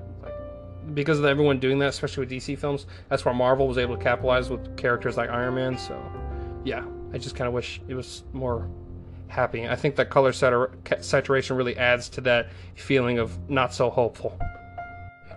because 0.93 1.17
of 1.17 1.25
everyone 1.25 1.59
doing 1.59 1.79
that, 1.79 1.89
especially 1.89 2.25
with 2.25 2.29
DC 2.29 2.57
films, 2.57 2.87
that's 3.07 3.23
where 3.23 3.33
Marvel 3.33 3.67
was 3.67 3.77
able 3.77 3.95
to 3.95 4.03
capitalize 4.03 4.49
with 4.49 4.75
characters 4.75 5.15
like 5.15 5.29
Iron 5.29 5.55
Man. 5.55 5.77
So, 5.77 5.97
yeah, 6.65 6.85
I 7.13 7.17
just 7.17 7.35
kind 7.35 7.47
of 7.47 7.53
wish 7.53 7.79
it 7.87 7.93
was 7.95 8.23
more 8.33 8.67
happy. 9.29 9.67
I 9.67 9.75
think 9.75 9.95
that 9.95 10.09
color 10.09 10.33
saturation 10.33 11.55
really 11.55 11.77
adds 11.77 12.09
to 12.09 12.21
that 12.21 12.49
feeling 12.75 13.17
of 13.17 13.49
not 13.49 13.73
so 13.73 13.89
hopeful. 13.89 14.37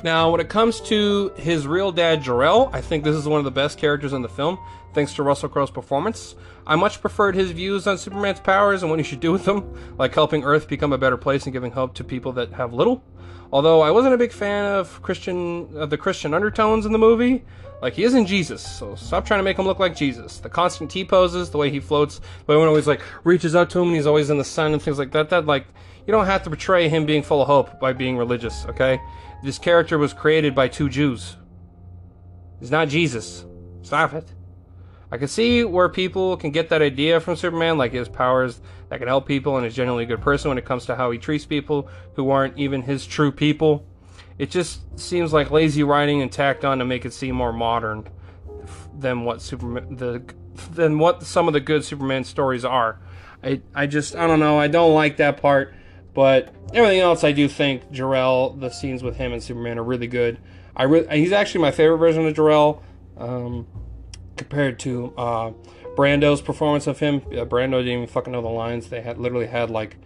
Now, 0.02 0.30
when 0.30 0.40
it 0.40 0.48
comes 0.48 0.80
to 0.82 1.32
his 1.36 1.66
real 1.66 1.90
dad, 1.90 2.22
Jor-El, 2.22 2.70
I 2.72 2.80
think 2.80 3.02
this 3.02 3.16
is 3.16 3.26
one 3.26 3.38
of 3.38 3.44
the 3.44 3.50
best 3.50 3.78
characters 3.78 4.12
in 4.12 4.22
the 4.22 4.28
film, 4.28 4.58
thanks 4.96 5.12
to 5.12 5.22
Russell 5.22 5.50
Crowe's 5.50 5.70
performance. 5.70 6.34
I 6.66 6.74
much 6.74 7.02
preferred 7.02 7.34
his 7.34 7.50
views 7.50 7.86
on 7.86 7.98
Superman's 7.98 8.40
powers 8.40 8.82
and 8.82 8.90
what 8.90 8.98
he 8.98 9.04
should 9.04 9.20
do 9.20 9.30
with 9.30 9.44
them, 9.44 9.78
like 9.98 10.14
helping 10.14 10.42
Earth 10.42 10.68
become 10.68 10.90
a 10.94 10.98
better 10.98 11.18
place 11.18 11.44
and 11.44 11.52
giving 11.52 11.70
hope 11.70 11.94
to 11.96 12.02
people 12.02 12.32
that 12.32 12.54
have 12.54 12.72
little. 12.72 13.04
Although 13.52 13.82
I 13.82 13.90
wasn't 13.90 14.14
a 14.14 14.18
big 14.18 14.32
fan 14.32 14.64
of 14.64 15.02
Christian, 15.02 15.68
of 15.76 15.90
the 15.90 15.98
Christian 15.98 16.32
undertones 16.32 16.86
in 16.86 16.92
the 16.92 16.98
movie. 16.98 17.44
Like 17.82 17.92
he 17.92 18.04
isn't 18.04 18.24
Jesus, 18.24 18.62
so 18.62 18.94
stop 18.94 19.26
trying 19.26 19.38
to 19.38 19.44
make 19.44 19.58
him 19.58 19.66
look 19.66 19.78
like 19.78 19.94
Jesus. 19.94 20.38
The 20.38 20.48
constant 20.48 20.90
T 20.90 21.04
poses, 21.04 21.50
the 21.50 21.58
way 21.58 21.68
he 21.68 21.78
floats, 21.78 22.22
the 22.46 22.52
way 22.52 22.56
when 22.56 22.66
always 22.66 22.86
like 22.86 23.02
reaches 23.22 23.54
out 23.54 23.68
to 23.70 23.80
him 23.80 23.88
and 23.88 23.96
he's 23.96 24.06
always 24.06 24.30
in 24.30 24.38
the 24.38 24.44
sun 24.44 24.72
and 24.72 24.80
things 24.80 24.98
like 24.98 25.12
that. 25.12 25.28
That 25.28 25.44
like 25.44 25.66
you 26.06 26.10
don't 26.10 26.24
have 26.24 26.42
to 26.44 26.50
portray 26.50 26.88
him 26.88 27.04
being 27.04 27.22
full 27.22 27.42
of 27.42 27.48
hope 27.48 27.78
by 27.78 27.92
being 27.92 28.16
religious, 28.16 28.64
okay? 28.64 28.98
This 29.44 29.58
character 29.58 29.98
was 29.98 30.14
created 30.14 30.54
by 30.54 30.68
two 30.68 30.88
Jews. 30.88 31.36
He's 32.60 32.70
not 32.70 32.88
Jesus. 32.88 33.44
Stop 33.82 34.14
it. 34.14 34.26
I 35.10 35.18
can 35.18 35.28
see 35.28 35.64
where 35.64 35.88
people 35.88 36.36
can 36.36 36.50
get 36.50 36.68
that 36.70 36.82
idea 36.82 37.20
from 37.20 37.36
Superman, 37.36 37.78
like 37.78 37.92
his 37.92 38.08
powers 38.08 38.60
that 38.88 38.98
can 38.98 39.08
help 39.08 39.26
people 39.26 39.56
and 39.56 39.66
is 39.66 39.75
generally 39.75 40.04
a 40.04 40.06
good 40.06 40.20
person 40.20 40.48
when 40.48 40.58
it 40.58 40.64
comes 40.64 40.86
to 40.86 40.96
how 40.96 41.10
he 41.10 41.18
treats 41.18 41.44
people 41.44 41.88
who 42.14 42.30
aren't 42.30 42.58
even 42.58 42.82
his 42.82 43.06
true 43.06 43.30
people. 43.30 43.86
It 44.38 44.50
just 44.50 44.80
seems 44.98 45.32
like 45.32 45.50
lazy 45.50 45.82
writing 45.82 46.22
and 46.22 46.30
tacked 46.30 46.64
on 46.64 46.78
to 46.78 46.84
make 46.84 47.04
it 47.04 47.12
seem 47.12 47.36
more 47.36 47.52
modern 47.52 48.08
than 48.98 49.25
what 49.25 49.40
Superman 49.40 49.96
the 49.96 50.22
than 50.72 50.98
what 50.98 51.22
some 51.22 51.46
of 51.46 51.54
the 51.54 51.60
good 51.60 51.84
Superman 51.84 52.25
stories 52.25 52.64
are. 52.64 52.98
I 53.42 53.60
I 53.75 53.86
just 53.86 54.16
I 54.16 54.26
don't 54.26 54.40
know. 54.40 54.58
I 54.58 54.68
don't 54.68 54.94
like 54.94 55.18
that 55.18 55.40
part. 55.40 55.75
But 56.16 56.54
everything 56.72 57.00
else, 57.00 57.25
I 57.25 57.32
do 57.32 57.46
think 57.46 57.90
Jor-El, 57.90 58.54
the 58.54 58.70
scenes 58.70 59.02
with 59.02 59.16
him 59.16 59.34
and 59.34 59.42
Superman 59.42 59.78
are 59.78 59.84
really 59.84 60.06
good. 60.06 60.38
I 60.75 60.84
re- 60.84 61.06
he's 61.10 61.30
actually 61.30 61.60
my 61.60 61.70
favorite 61.70 61.98
version 61.98 62.26
of 62.26 62.34
Jor-El 62.34 62.82
um, 63.18 63.66
compared 64.37 64.78
to 64.81 65.12
uh, 65.16 65.52
Brando's 65.97 66.43
performance 66.43 66.87
of 66.87 66.99
him. 66.99 67.16
Uh, 67.26 67.45
Brando 67.45 67.78
didn't 67.78 67.88
even 67.88 68.07
fucking 68.07 68.33
know 68.33 68.43
the 68.43 68.49
lines. 68.49 68.88
They 68.88 69.00
had 69.00 69.19
literally 69.19 69.47
had 69.47 69.71
like 69.71 69.97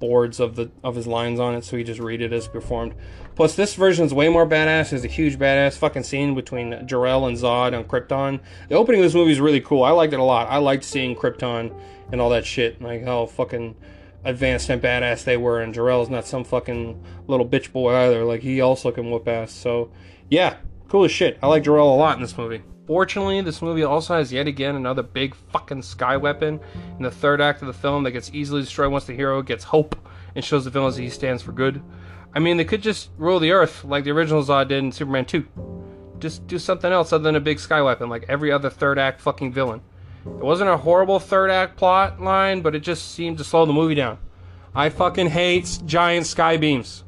boards 0.00 0.40
of 0.40 0.56
the 0.56 0.70
of 0.82 0.96
his 0.96 1.06
lines 1.06 1.40
on 1.40 1.54
it, 1.54 1.64
so 1.64 1.76
he 1.76 1.84
just 1.84 2.00
read 2.00 2.20
it 2.20 2.32
as 2.32 2.48
performed. 2.48 2.94
Plus, 3.34 3.56
this 3.56 3.74
version 3.74 4.04
is 4.04 4.14
way 4.14 4.28
more 4.28 4.46
badass. 4.46 4.90
There's 4.90 5.04
a 5.04 5.08
huge 5.08 5.38
badass 5.38 5.76
fucking 5.78 6.04
scene 6.04 6.34
between 6.34 6.86
Jor-El 6.86 7.26
and 7.26 7.36
Zod 7.36 7.76
on 7.76 7.84
Krypton. 7.84 8.40
The 8.68 8.74
opening 8.74 9.00
of 9.00 9.06
this 9.06 9.14
movie 9.14 9.32
is 9.32 9.40
really 9.40 9.60
cool. 9.60 9.82
I 9.82 9.90
liked 9.90 10.12
it 10.12 10.20
a 10.20 10.24
lot. 10.24 10.48
I 10.48 10.58
liked 10.58 10.84
seeing 10.84 11.16
Krypton 11.16 11.74
and 12.12 12.20
all 12.20 12.30
that 12.30 12.44
shit, 12.44 12.80
like 12.80 13.04
how 13.04 13.26
fucking 13.26 13.76
advanced 14.24 14.70
and 14.70 14.80
badass 14.80 15.24
they 15.24 15.36
were, 15.36 15.60
and 15.60 15.74
Jor-El's 15.74 16.10
not 16.10 16.26
some 16.26 16.44
fucking 16.44 17.02
little 17.26 17.46
bitch 17.46 17.72
boy 17.72 17.94
either. 17.94 18.24
Like 18.24 18.42
he 18.42 18.60
also 18.60 18.90
can 18.90 19.10
whoop 19.10 19.26
ass. 19.26 19.52
So 19.52 19.90
yeah, 20.28 20.56
cool 20.88 21.04
as 21.04 21.12
shit. 21.12 21.38
I 21.42 21.46
like 21.46 21.64
Jor-El 21.64 21.88
a 21.88 21.96
lot 21.96 22.16
in 22.16 22.22
this 22.22 22.36
movie. 22.38 22.62
Fortunately, 22.86 23.40
this 23.40 23.62
movie 23.62 23.82
also 23.82 24.14
has 24.14 24.30
yet 24.30 24.46
again 24.46 24.76
another 24.76 25.02
big 25.02 25.34
fucking 25.34 25.82
sky 25.82 26.18
weapon 26.18 26.60
in 26.98 27.02
the 27.02 27.10
third 27.10 27.40
act 27.40 27.62
of 27.62 27.66
the 27.66 27.72
film 27.72 28.02
that 28.02 28.10
gets 28.10 28.30
easily 28.34 28.60
destroyed 28.60 28.92
once 28.92 29.06
the 29.06 29.14
hero 29.14 29.40
gets 29.40 29.64
hope 29.64 29.96
and 30.34 30.44
shows 30.44 30.64
the 30.64 30.70
villains 30.70 30.96
that 30.96 31.02
he 31.02 31.08
stands 31.08 31.42
for 31.42 31.52
good. 31.52 31.82
I 32.34 32.40
mean, 32.40 32.58
they 32.58 32.64
could 32.64 32.82
just 32.82 33.08
rule 33.16 33.38
the 33.40 33.52
earth 33.52 33.84
like 33.84 34.04
the 34.04 34.10
original 34.10 34.44
Zod 34.44 34.68
did 34.68 34.84
in 34.84 34.92
Superman 34.92 35.24
2. 35.24 35.46
Just 36.18 36.46
do 36.46 36.58
something 36.58 36.92
else 36.92 37.10
other 37.12 37.24
than 37.24 37.36
a 37.36 37.40
big 37.40 37.58
sky 37.58 37.80
weapon 37.80 38.10
like 38.10 38.26
every 38.28 38.52
other 38.52 38.68
third 38.68 38.98
act 38.98 39.22
fucking 39.22 39.52
villain. 39.52 39.80
It 40.26 40.44
wasn't 40.44 40.70
a 40.70 40.76
horrible 40.76 41.20
third 41.20 41.50
act 41.50 41.76
plot 41.76 42.20
line, 42.20 42.60
but 42.60 42.74
it 42.74 42.80
just 42.80 43.12
seemed 43.12 43.38
to 43.38 43.44
slow 43.44 43.64
the 43.64 43.72
movie 43.72 43.94
down. 43.94 44.18
I 44.74 44.90
fucking 44.90 45.28
hate 45.28 45.78
giant 45.86 46.26
sky 46.26 46.58
beams. 46.58 47.04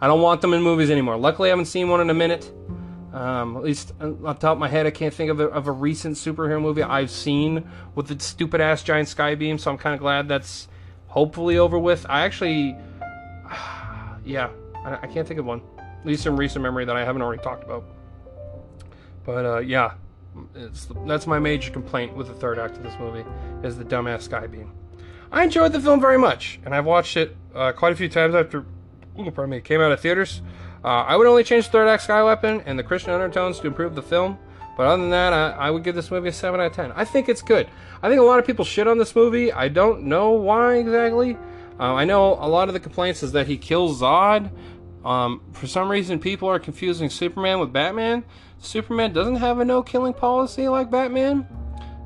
I 0.00 0.06
don't 0.06 0.20
want 0.20 0.40
them 0.40 0.52
in 0.52 0.62
movies 0.62 0.90
anymore. 0.90 1.16
Luckily, 1.16 1.48
I 1.48 1.50
haven't 1.50 1.66
seen 1.66 1.88
one 1.88 2.00
in 2.00 2.10
a 2.10 2.14
minute. 2.14 2.52
Um, 3.16 3.56
at 3.56 3.62
least 3.62 3.94
on 3.98 4.20
top 4.36 4.44
of 4.44 4.58
my 4.58 4.68
head, 4.68 4.84
I 4.84 4.90
can't 4.90 5.14
think 5.14 5.30
of 5.30 5.40
a, 5.40 5.44
of 5.44 5.68
a 5.68 5.72
recent 5.72 6.16
superhero 6.16 6.60
movie 6.60 6.82
I've 6.82 7.10
seen 7.10 7.66
with 7.94 8.08
the 8.08 8.20
stupid 8.22 8.60
ass 8.60 8.82
giant 8.82 9.08
sky 9.08 9.34
beam. 9.34 9.56
So 9.56 9.70
I'm 9.70 9.78
kind 9.78 9.94
of 9.94 10.00
glad 10.00 10.28
that's 10.28 10.68
hopefully 11.06 11.56
over 11.56 11.78
with. 11.78 12.04
I 12.10 12.26
actually, 12.26 12.76
yeah, 14.26 14.50
I, 14.84 14.98
I, 15.00 15.06
can't 15.06 15.26
think 15.26 15.40
of 15.40 15.46
one. 15.46 15.62
At 15.78 16.04
least 16.04 16.26
in 16.26 16.36
recent 16.36 16.62
memory 16.62 16.84
that 16.84 16.94
I 16.94 17.06
haven't 17.06 17.22
already 17.22 17.42
talked 17.42 17.64
about. 17.64 17.84
But 19.24 19.46
uh, 19.46 19.58
yeah, 19.60 19.94
that's 21.06 21.26
my 21.26 21.38
major 21.38 21.70
complaint 21.70 22.14
with 22.14 22.26
the 22.26 22.34
third 22.34 22.58
act 22.58 22.76
of 22.76 22.82
this 22.82 22.98
movie 22.98 23.24
is 23.66 23.78
the 23.78 23.84
dumbass 23.84 24.22
sky 24.22 24.46
beam. 24.46 24.72
I 25.32 25.42
enjoyed 25.42 25.72
the 25.72 25.80
film 25.80 26.02
very 26.02 26.18
much, 26.18 26.60
and 26.66 26.74
I've 26.74 26.84
watched 26.84 27.16
it 27.16 27.34
uh, 27.54 27.72
quite 27.72 27.94
a 27.94 27.96
few 27.96 28.10
times 28.10 28.34
after. 28.34 28.66
Ooh, 29.18 29.30
pardon 29.30 29.48
me, 29.48 29.62
came 29.62 29.80
out 29.80 29.90
of 29.90 30.00
theaters. 30.00 30.42
Uh, 30.86 31.02
I 31.02 31.16
would 31.16 31.26
only 31.26 31.42
change 31.42 31.66
the 31.66 31.72
third 31.72 31.88
act 31.88 32.04
sky 32.04 32.22
weapon 32.22 32.62
and 32.64 32.78
the 32.78 32.84
Christian 32.84 33.12
undertones 33.12 33.58
to 33.58 33.66
improve 33.66 33.96
the 33.96 34.02
film. 34.02 34.38
But 34.76 34.86
other 34.86 35.02
than 35.02 35.10
that, 35.10 35.32
I, 35.32 35.50
I, 35.50 35.70
would 35.70 35.82
give 35.82 35.96
this 35.96 36.12
movie 36.12 36.28
a 36.28 36.32
7 36.32 36.60
out 36.60 36.66
of 36.66 36.72
10. 36.74 36.92
I 36.92 37.04
think 37.04 37.28
it's 37.28 37.42
good. 37.42 37.66
I 38.02 38.08
think 38.08 38.20
a 38.20 38.24
lot 38.24 38.38
of 38.38 38.46
people 38.46 38.64
shit 38.64 38.86
on 38.86 38.96
this 38.96 39.16
movie. 39.16 39.52
I 39.52 39.66
don't 39.66 40.04
know 40.04 40.32
why 40.32 40.76
exactly. 40.76 41.36
Uh, 41.80 41.94
I 41.94 42.04
know 42.04 42.34
a 42.34 42.46
lot 42.46 42.68
of 42.68 42.74
the 42.74 42.78
complaints 42.78 43.24
is 43.24 43.32
that 43.32 43.48
he 43.48 43.56
kills 43.56 44.00
Zod. 44.00 44.50
Um, 45.04 45.40
for 45.52 45.66
some 45.66 45.88
reason, 45.88 46.20
people 46.20 46.48
are 46.48 46.60
confusing 46.60 47.10
Superman 47.10 47.58
with 47.58 47.72
Batman. 47.72 48.22
Superman 48.58 49.12
doesn't 49.12 49.36
have 49.36 49.58
a 49.58 49.64
no 49.64 49.82
killing 49.82 50.14
policy 50.14 50.68
like 50.68 50.88
Batman. 50.88 51.48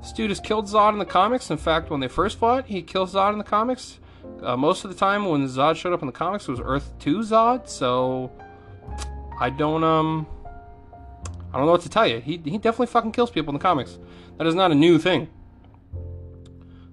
This 0.00 0.12
dude 0.12 0.30
has 0.30 0.40
killed 0.40 0.66
Zod 0.66 0.94
in 0.94 0.98
the 0.98 1.04
comics. 1.04 1.50
In 1.50 1.58
fact, 1.58 1.90
when 1.90 2.00
they 2.00 2.08
first 2.08 2.38
fought, 2.38 2.66
he 2.66 2.80
killed 2.80 3.10
Zod 3.10 3.32
in 3.32 3.38
the 3.38 3.44
comics. 3.44 3.98
Uh, 4.42 4.56
most 4.56 4.84
of 4.84 4.90
the 4.90 4.96
time, 4.96 5.26
when 5.26 5.46
Zod 5.46 5.76
showed 5.76 5.92
up 5.92 6.00
in 6.00 6.06
the 6.06 6.12
comics, 6.12 6.48
it 6.48 6.50
was 6.52 6.60
Earth 6.62 6.92
2 6.98 7.18
Zod. 7.18 7.68
So, 7.68 8.32
I 9.40 9.50
don't, 9.50 9.82
um. 9.82 10.26
I 11.52 11.56
don't 11.56 11.66
know 11.66 11.72
what 11.72 11.80
to 11.80 11.88
tell 11.88 12.06
you. 12.06 12.20
He, 12.20 12.36
he 12.44 12.58
definitely 12.58 12.86
fucking 12.86 13.10
kills 13.10 13.32
people 13.32 13.50
in 13.50 13.58
the 13.58 13.62
comics. 13.62 13.98
That 14.38 14.46
is 14.46 14.54
not 14.54 14.70
a 14.70 14.74
new 14.74 15.00
thing. 15.00 15.28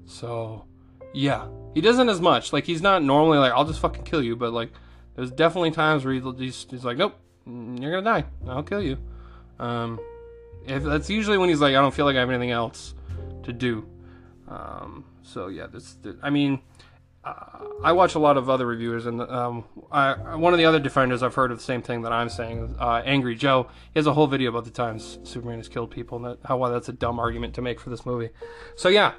So, 0.06 0.66
yeah. 1.14 1.48
He 1.76 1.82
doesn't 1.82 2.10
as 2.10 2.20
much. 2.20 2.52
Like, 2.52 2.64
he's 2.64 2.82
not 2.82 3.04
normally 3.04 3.38
like, 3.38 3.52
I'll 3.52 3.66
just 3.66 3.80
fucking 3.80 4.04
kill 4.06 4.24
you, 4.24 4.36
but, 4.36 4.54
like, 4.54 4.72
There's 5.18 5.32
definitely 5.32 5.72
times 5.72 6.06
where 6.06 6.14
he's, 6.14 6.68
he's 6.70 6.86
like, 6.86 6.98
nope, 6.98 7.16
you're 7.46 8.02
gonna 8.02 8.04
die. 8.04 8.26
I'll 8.48 8.62
kill 8.62 8.84
you. 8.84 9.00
Um, 9.60 10.00
if 10.68 10.84
that's 10.84 11.10
usually 11.10 11.40
when 11.40 11.50
he's 11.50 11.60
like, 11.60 11.76
I 11.76 11.82
don't 11.82 11.94
feel 11.94 12.06
like 12.06 12.16
I 12.16 12.20
have 12.20 12.30
anything 12.30 12.52
else 12.52 12.94
to 13.42 13.52
do. 13.52 13.88
Um, 14.48 15.06
so 15.24 15.48
yeah, 15.48 15.66
this, 15.66 15.98
I 16.22 16.30
mean, 16.30 16.60
I 17.84 17.92
watch 17.92 18.16
a 18.16 18.20
lot 18.20 18.38
of 18.38 18.50
other 18.50 18.66
reviewers, 18.66 19.06
and 19.06 19.22
um, 19.22 19.64
I, 19.92 20.36
one 20.36 20.54
of 20.54 20.60
the 20.60 20.66
other 20.66 20.80
defenders 20.80 21.22
I've 21.22 21.36
heard 21.36 21.52
of 21.52 21.58
the 21.58 21.64
same 21.64 21.82
thing 21.82 22.02
that 22.02 22.12
I'm 22.12 22.30
saying. 22.30 22.76
Uh, 22.80 23.02
Angry 23.06 23.36
Joe, 23.36 23.68
he 23.94 24.00
has 24.00 24.08
a 24.08 24.14
whole 24.14 24.28
video 24.28 24.50
about 24.50 24.66
the 24.66 24.72
times 24.72 25.20
Superman 25.24 25.58
has 25.58 25.68
killed 25.68 25.92
people, 25.92 26.18
and 26.18 26.26
that, 26.26 26.40
how 26.46 26.58
why 26.58 26.70
that's 26.70 26.90
a 26.90 26.94
dumb 26.94 27.20
argument 27.20 27.54
to 27.56 27.62
make 27.62 27.80
for 27.80 27.90
this 27.90 28.06
movie. 28.06 28.30
So 28.76 28.90
yeah, 28.90 29.14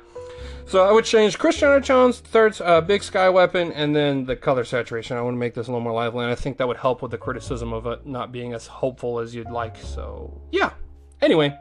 so 0.67 0.85
I 0.85 0.93
would 0.93 1.05
change 1.05 1.39
Christian 1.39 1.83
Jones, 1.83 2.21
third 2.21 2.61
uh, 2.61 2.81
big 2.81 3.03
sky 3.03 3.29
weapon, 3.31 3.73
and 3.73 3.95
then 3.95 4.27
the 4.27 4.37
color 4.37 4.65
saturation. 4.65 5.17
I 5.17 5.23
want 5.23 5.35
to 5.35 5.39
make 5.39 5.55
this 5.55 5.69
a 5.69 5.71
little 5.71 5.81
more 5.81 5.95
lively, 5.95 6.25
and 6.25 6.33
I 6.33 6.35
think 6.35 6.59
that 6.59 6.69
would 6.69 6.77
help 6.77 7.01
with 7.01 7.11
the 7.11 7.19
criticism 7.19 7.73
of 7.73 7.87
it 7.87 8.07
not 8.07 8.33
being 8.33 8.53
as 8.53 8.67
hopeful 8.67 9.19
as 9.19 9.35
you'd 9.35 9.51
like. 9.51 9.77
So 9.77 10.41
yeah. 10.53 10.73
Anyway, 11.21 11.57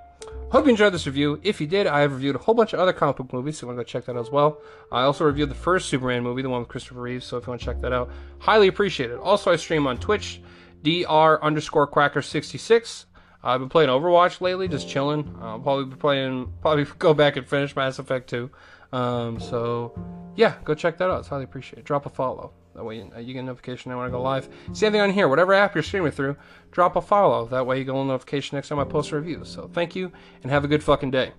Hope 0.50 0.64
you 0.64 0.72
enjoyed 0.72 0.94
this 0.94 1.06
review. 1.06 1.42
If 1.44 1.60
you 1.60 1.68
did, 1.68 1.88
I 1.88 2.00
have 2.00 2.14
reviewed 2.14 2.36
a 2.36 2.40
whole 2.40 2.56
bunch 2.56 2.72
of 2.72 2.80
other 2.80 2.94
comic 2.94 3.18
book 3.18 3.34
movies, 3.34 3.58
so 3.58 3.66
you 3.66 3.68
want 3.68 3.80
to 3.80 3.84
go 3.84 3.86
check 3.86 4.06
that 4.06 4.16
out 4.16 4.22
as 4.22 4.32
well. 4.32 4.62
I 4.94 5.02
also 5.02 5.26
reviewed 5.26 5.50
the 5.50 5.56
first 5.56 5.90
Superman 5.90 6.24
movie, 6.24 6.42
the 6.42 6.50
one 6.50 6.62
with 6.62 6.70
Christopher 6.70 7.02
Reeves, 7.02 7.26
so 7.26 7.36
if 7.36 7.46
you 7.46 7.52
want 7.52 7.60
to 7.60 7.66
check 7.66 7.82
that 7.82 7.92
out, 7.92 8.10
highly 8.40 8.70
appreciate 8.70 9.12
it. 9.12 9.18
Also, 9.20 9.52
I 9.52 9.58
stream 9.58 9.86
on 9.88 9.98
Twitch, 9.98 10.42
dr 10.84 11.44
underscore 11.44 11.86
quacker66. 11.92 13.06
I've 13.44 13.60
been 13.60 13.68
playing 13.68 13.90
Overwatch 13.90 14.40
lately, 14.40 14.70
just 14.70 14.88
chilling. 14.88 15.38
I'll 15.42 15.60
probably 15.60 15.86
be 15.86 15.98
playing, 15.98 16.54
probably 16.62 16.86
go 16.98 17.14
back 17.14 17.36
and 17.36 17.46
finish 17.46 17.76
Mass 17.76 18.00
Effect 18.00 18.30
2. 18.30 18.50
Um, 18.94 19.42
so, 19.42 19.94
yeah, 20.38 20.56
go 20.64 20.74
check 20.74 20.98
that 21.00 21.10
out. 21.10 21.20
It's 21.20 21.28
highly 21.28 21.44
appreciated. 21.44 21.84
Drop 21.84 22.06
a 22.06 22.10
follow. 22.10 22.54
That 22.78 22.84
way 22.84 22.98
you, 22.98 23.12
you 23.20 23.34
get 23.34 23.40
a 23.40 23.44
notification 23.44 23.94
when 23.94 24.06
I 24.06 24.10
go 24.10 24.22
live. 24.22 24.48
Same 24.72 24.92
thing 24.92 25.02
on 25.02 25.10
here. 25.10 25.28
Whatever 25.28 25.56
app 25.56 25.74
you're 25.74 25.84
streaming 25.84 26.12
through, 26.12 26.38
drop 26.72 26.96
a 26.96 27.02
follow. 27.02 27.48
That 27.48 27.66
way 27.66 27.80
you 27.80 27.84
get 27.84 27.96
a 27.96 28.06
notification 28.06 28.56
next 28.56 28.70
time 28.70 28.78
I 28.78 28.84
post 28.84 29.12
a 29.12 29.16
review. 29.16 29.42
So 29.44 29.68
thank 29.74 29.96
you, 29.96 30.12
and 30.44 30.52
have 30.52 30.64
a 30.64 30.68
good 30.68 30.84
fucking 30.84 31.10
day. 31.10 31.34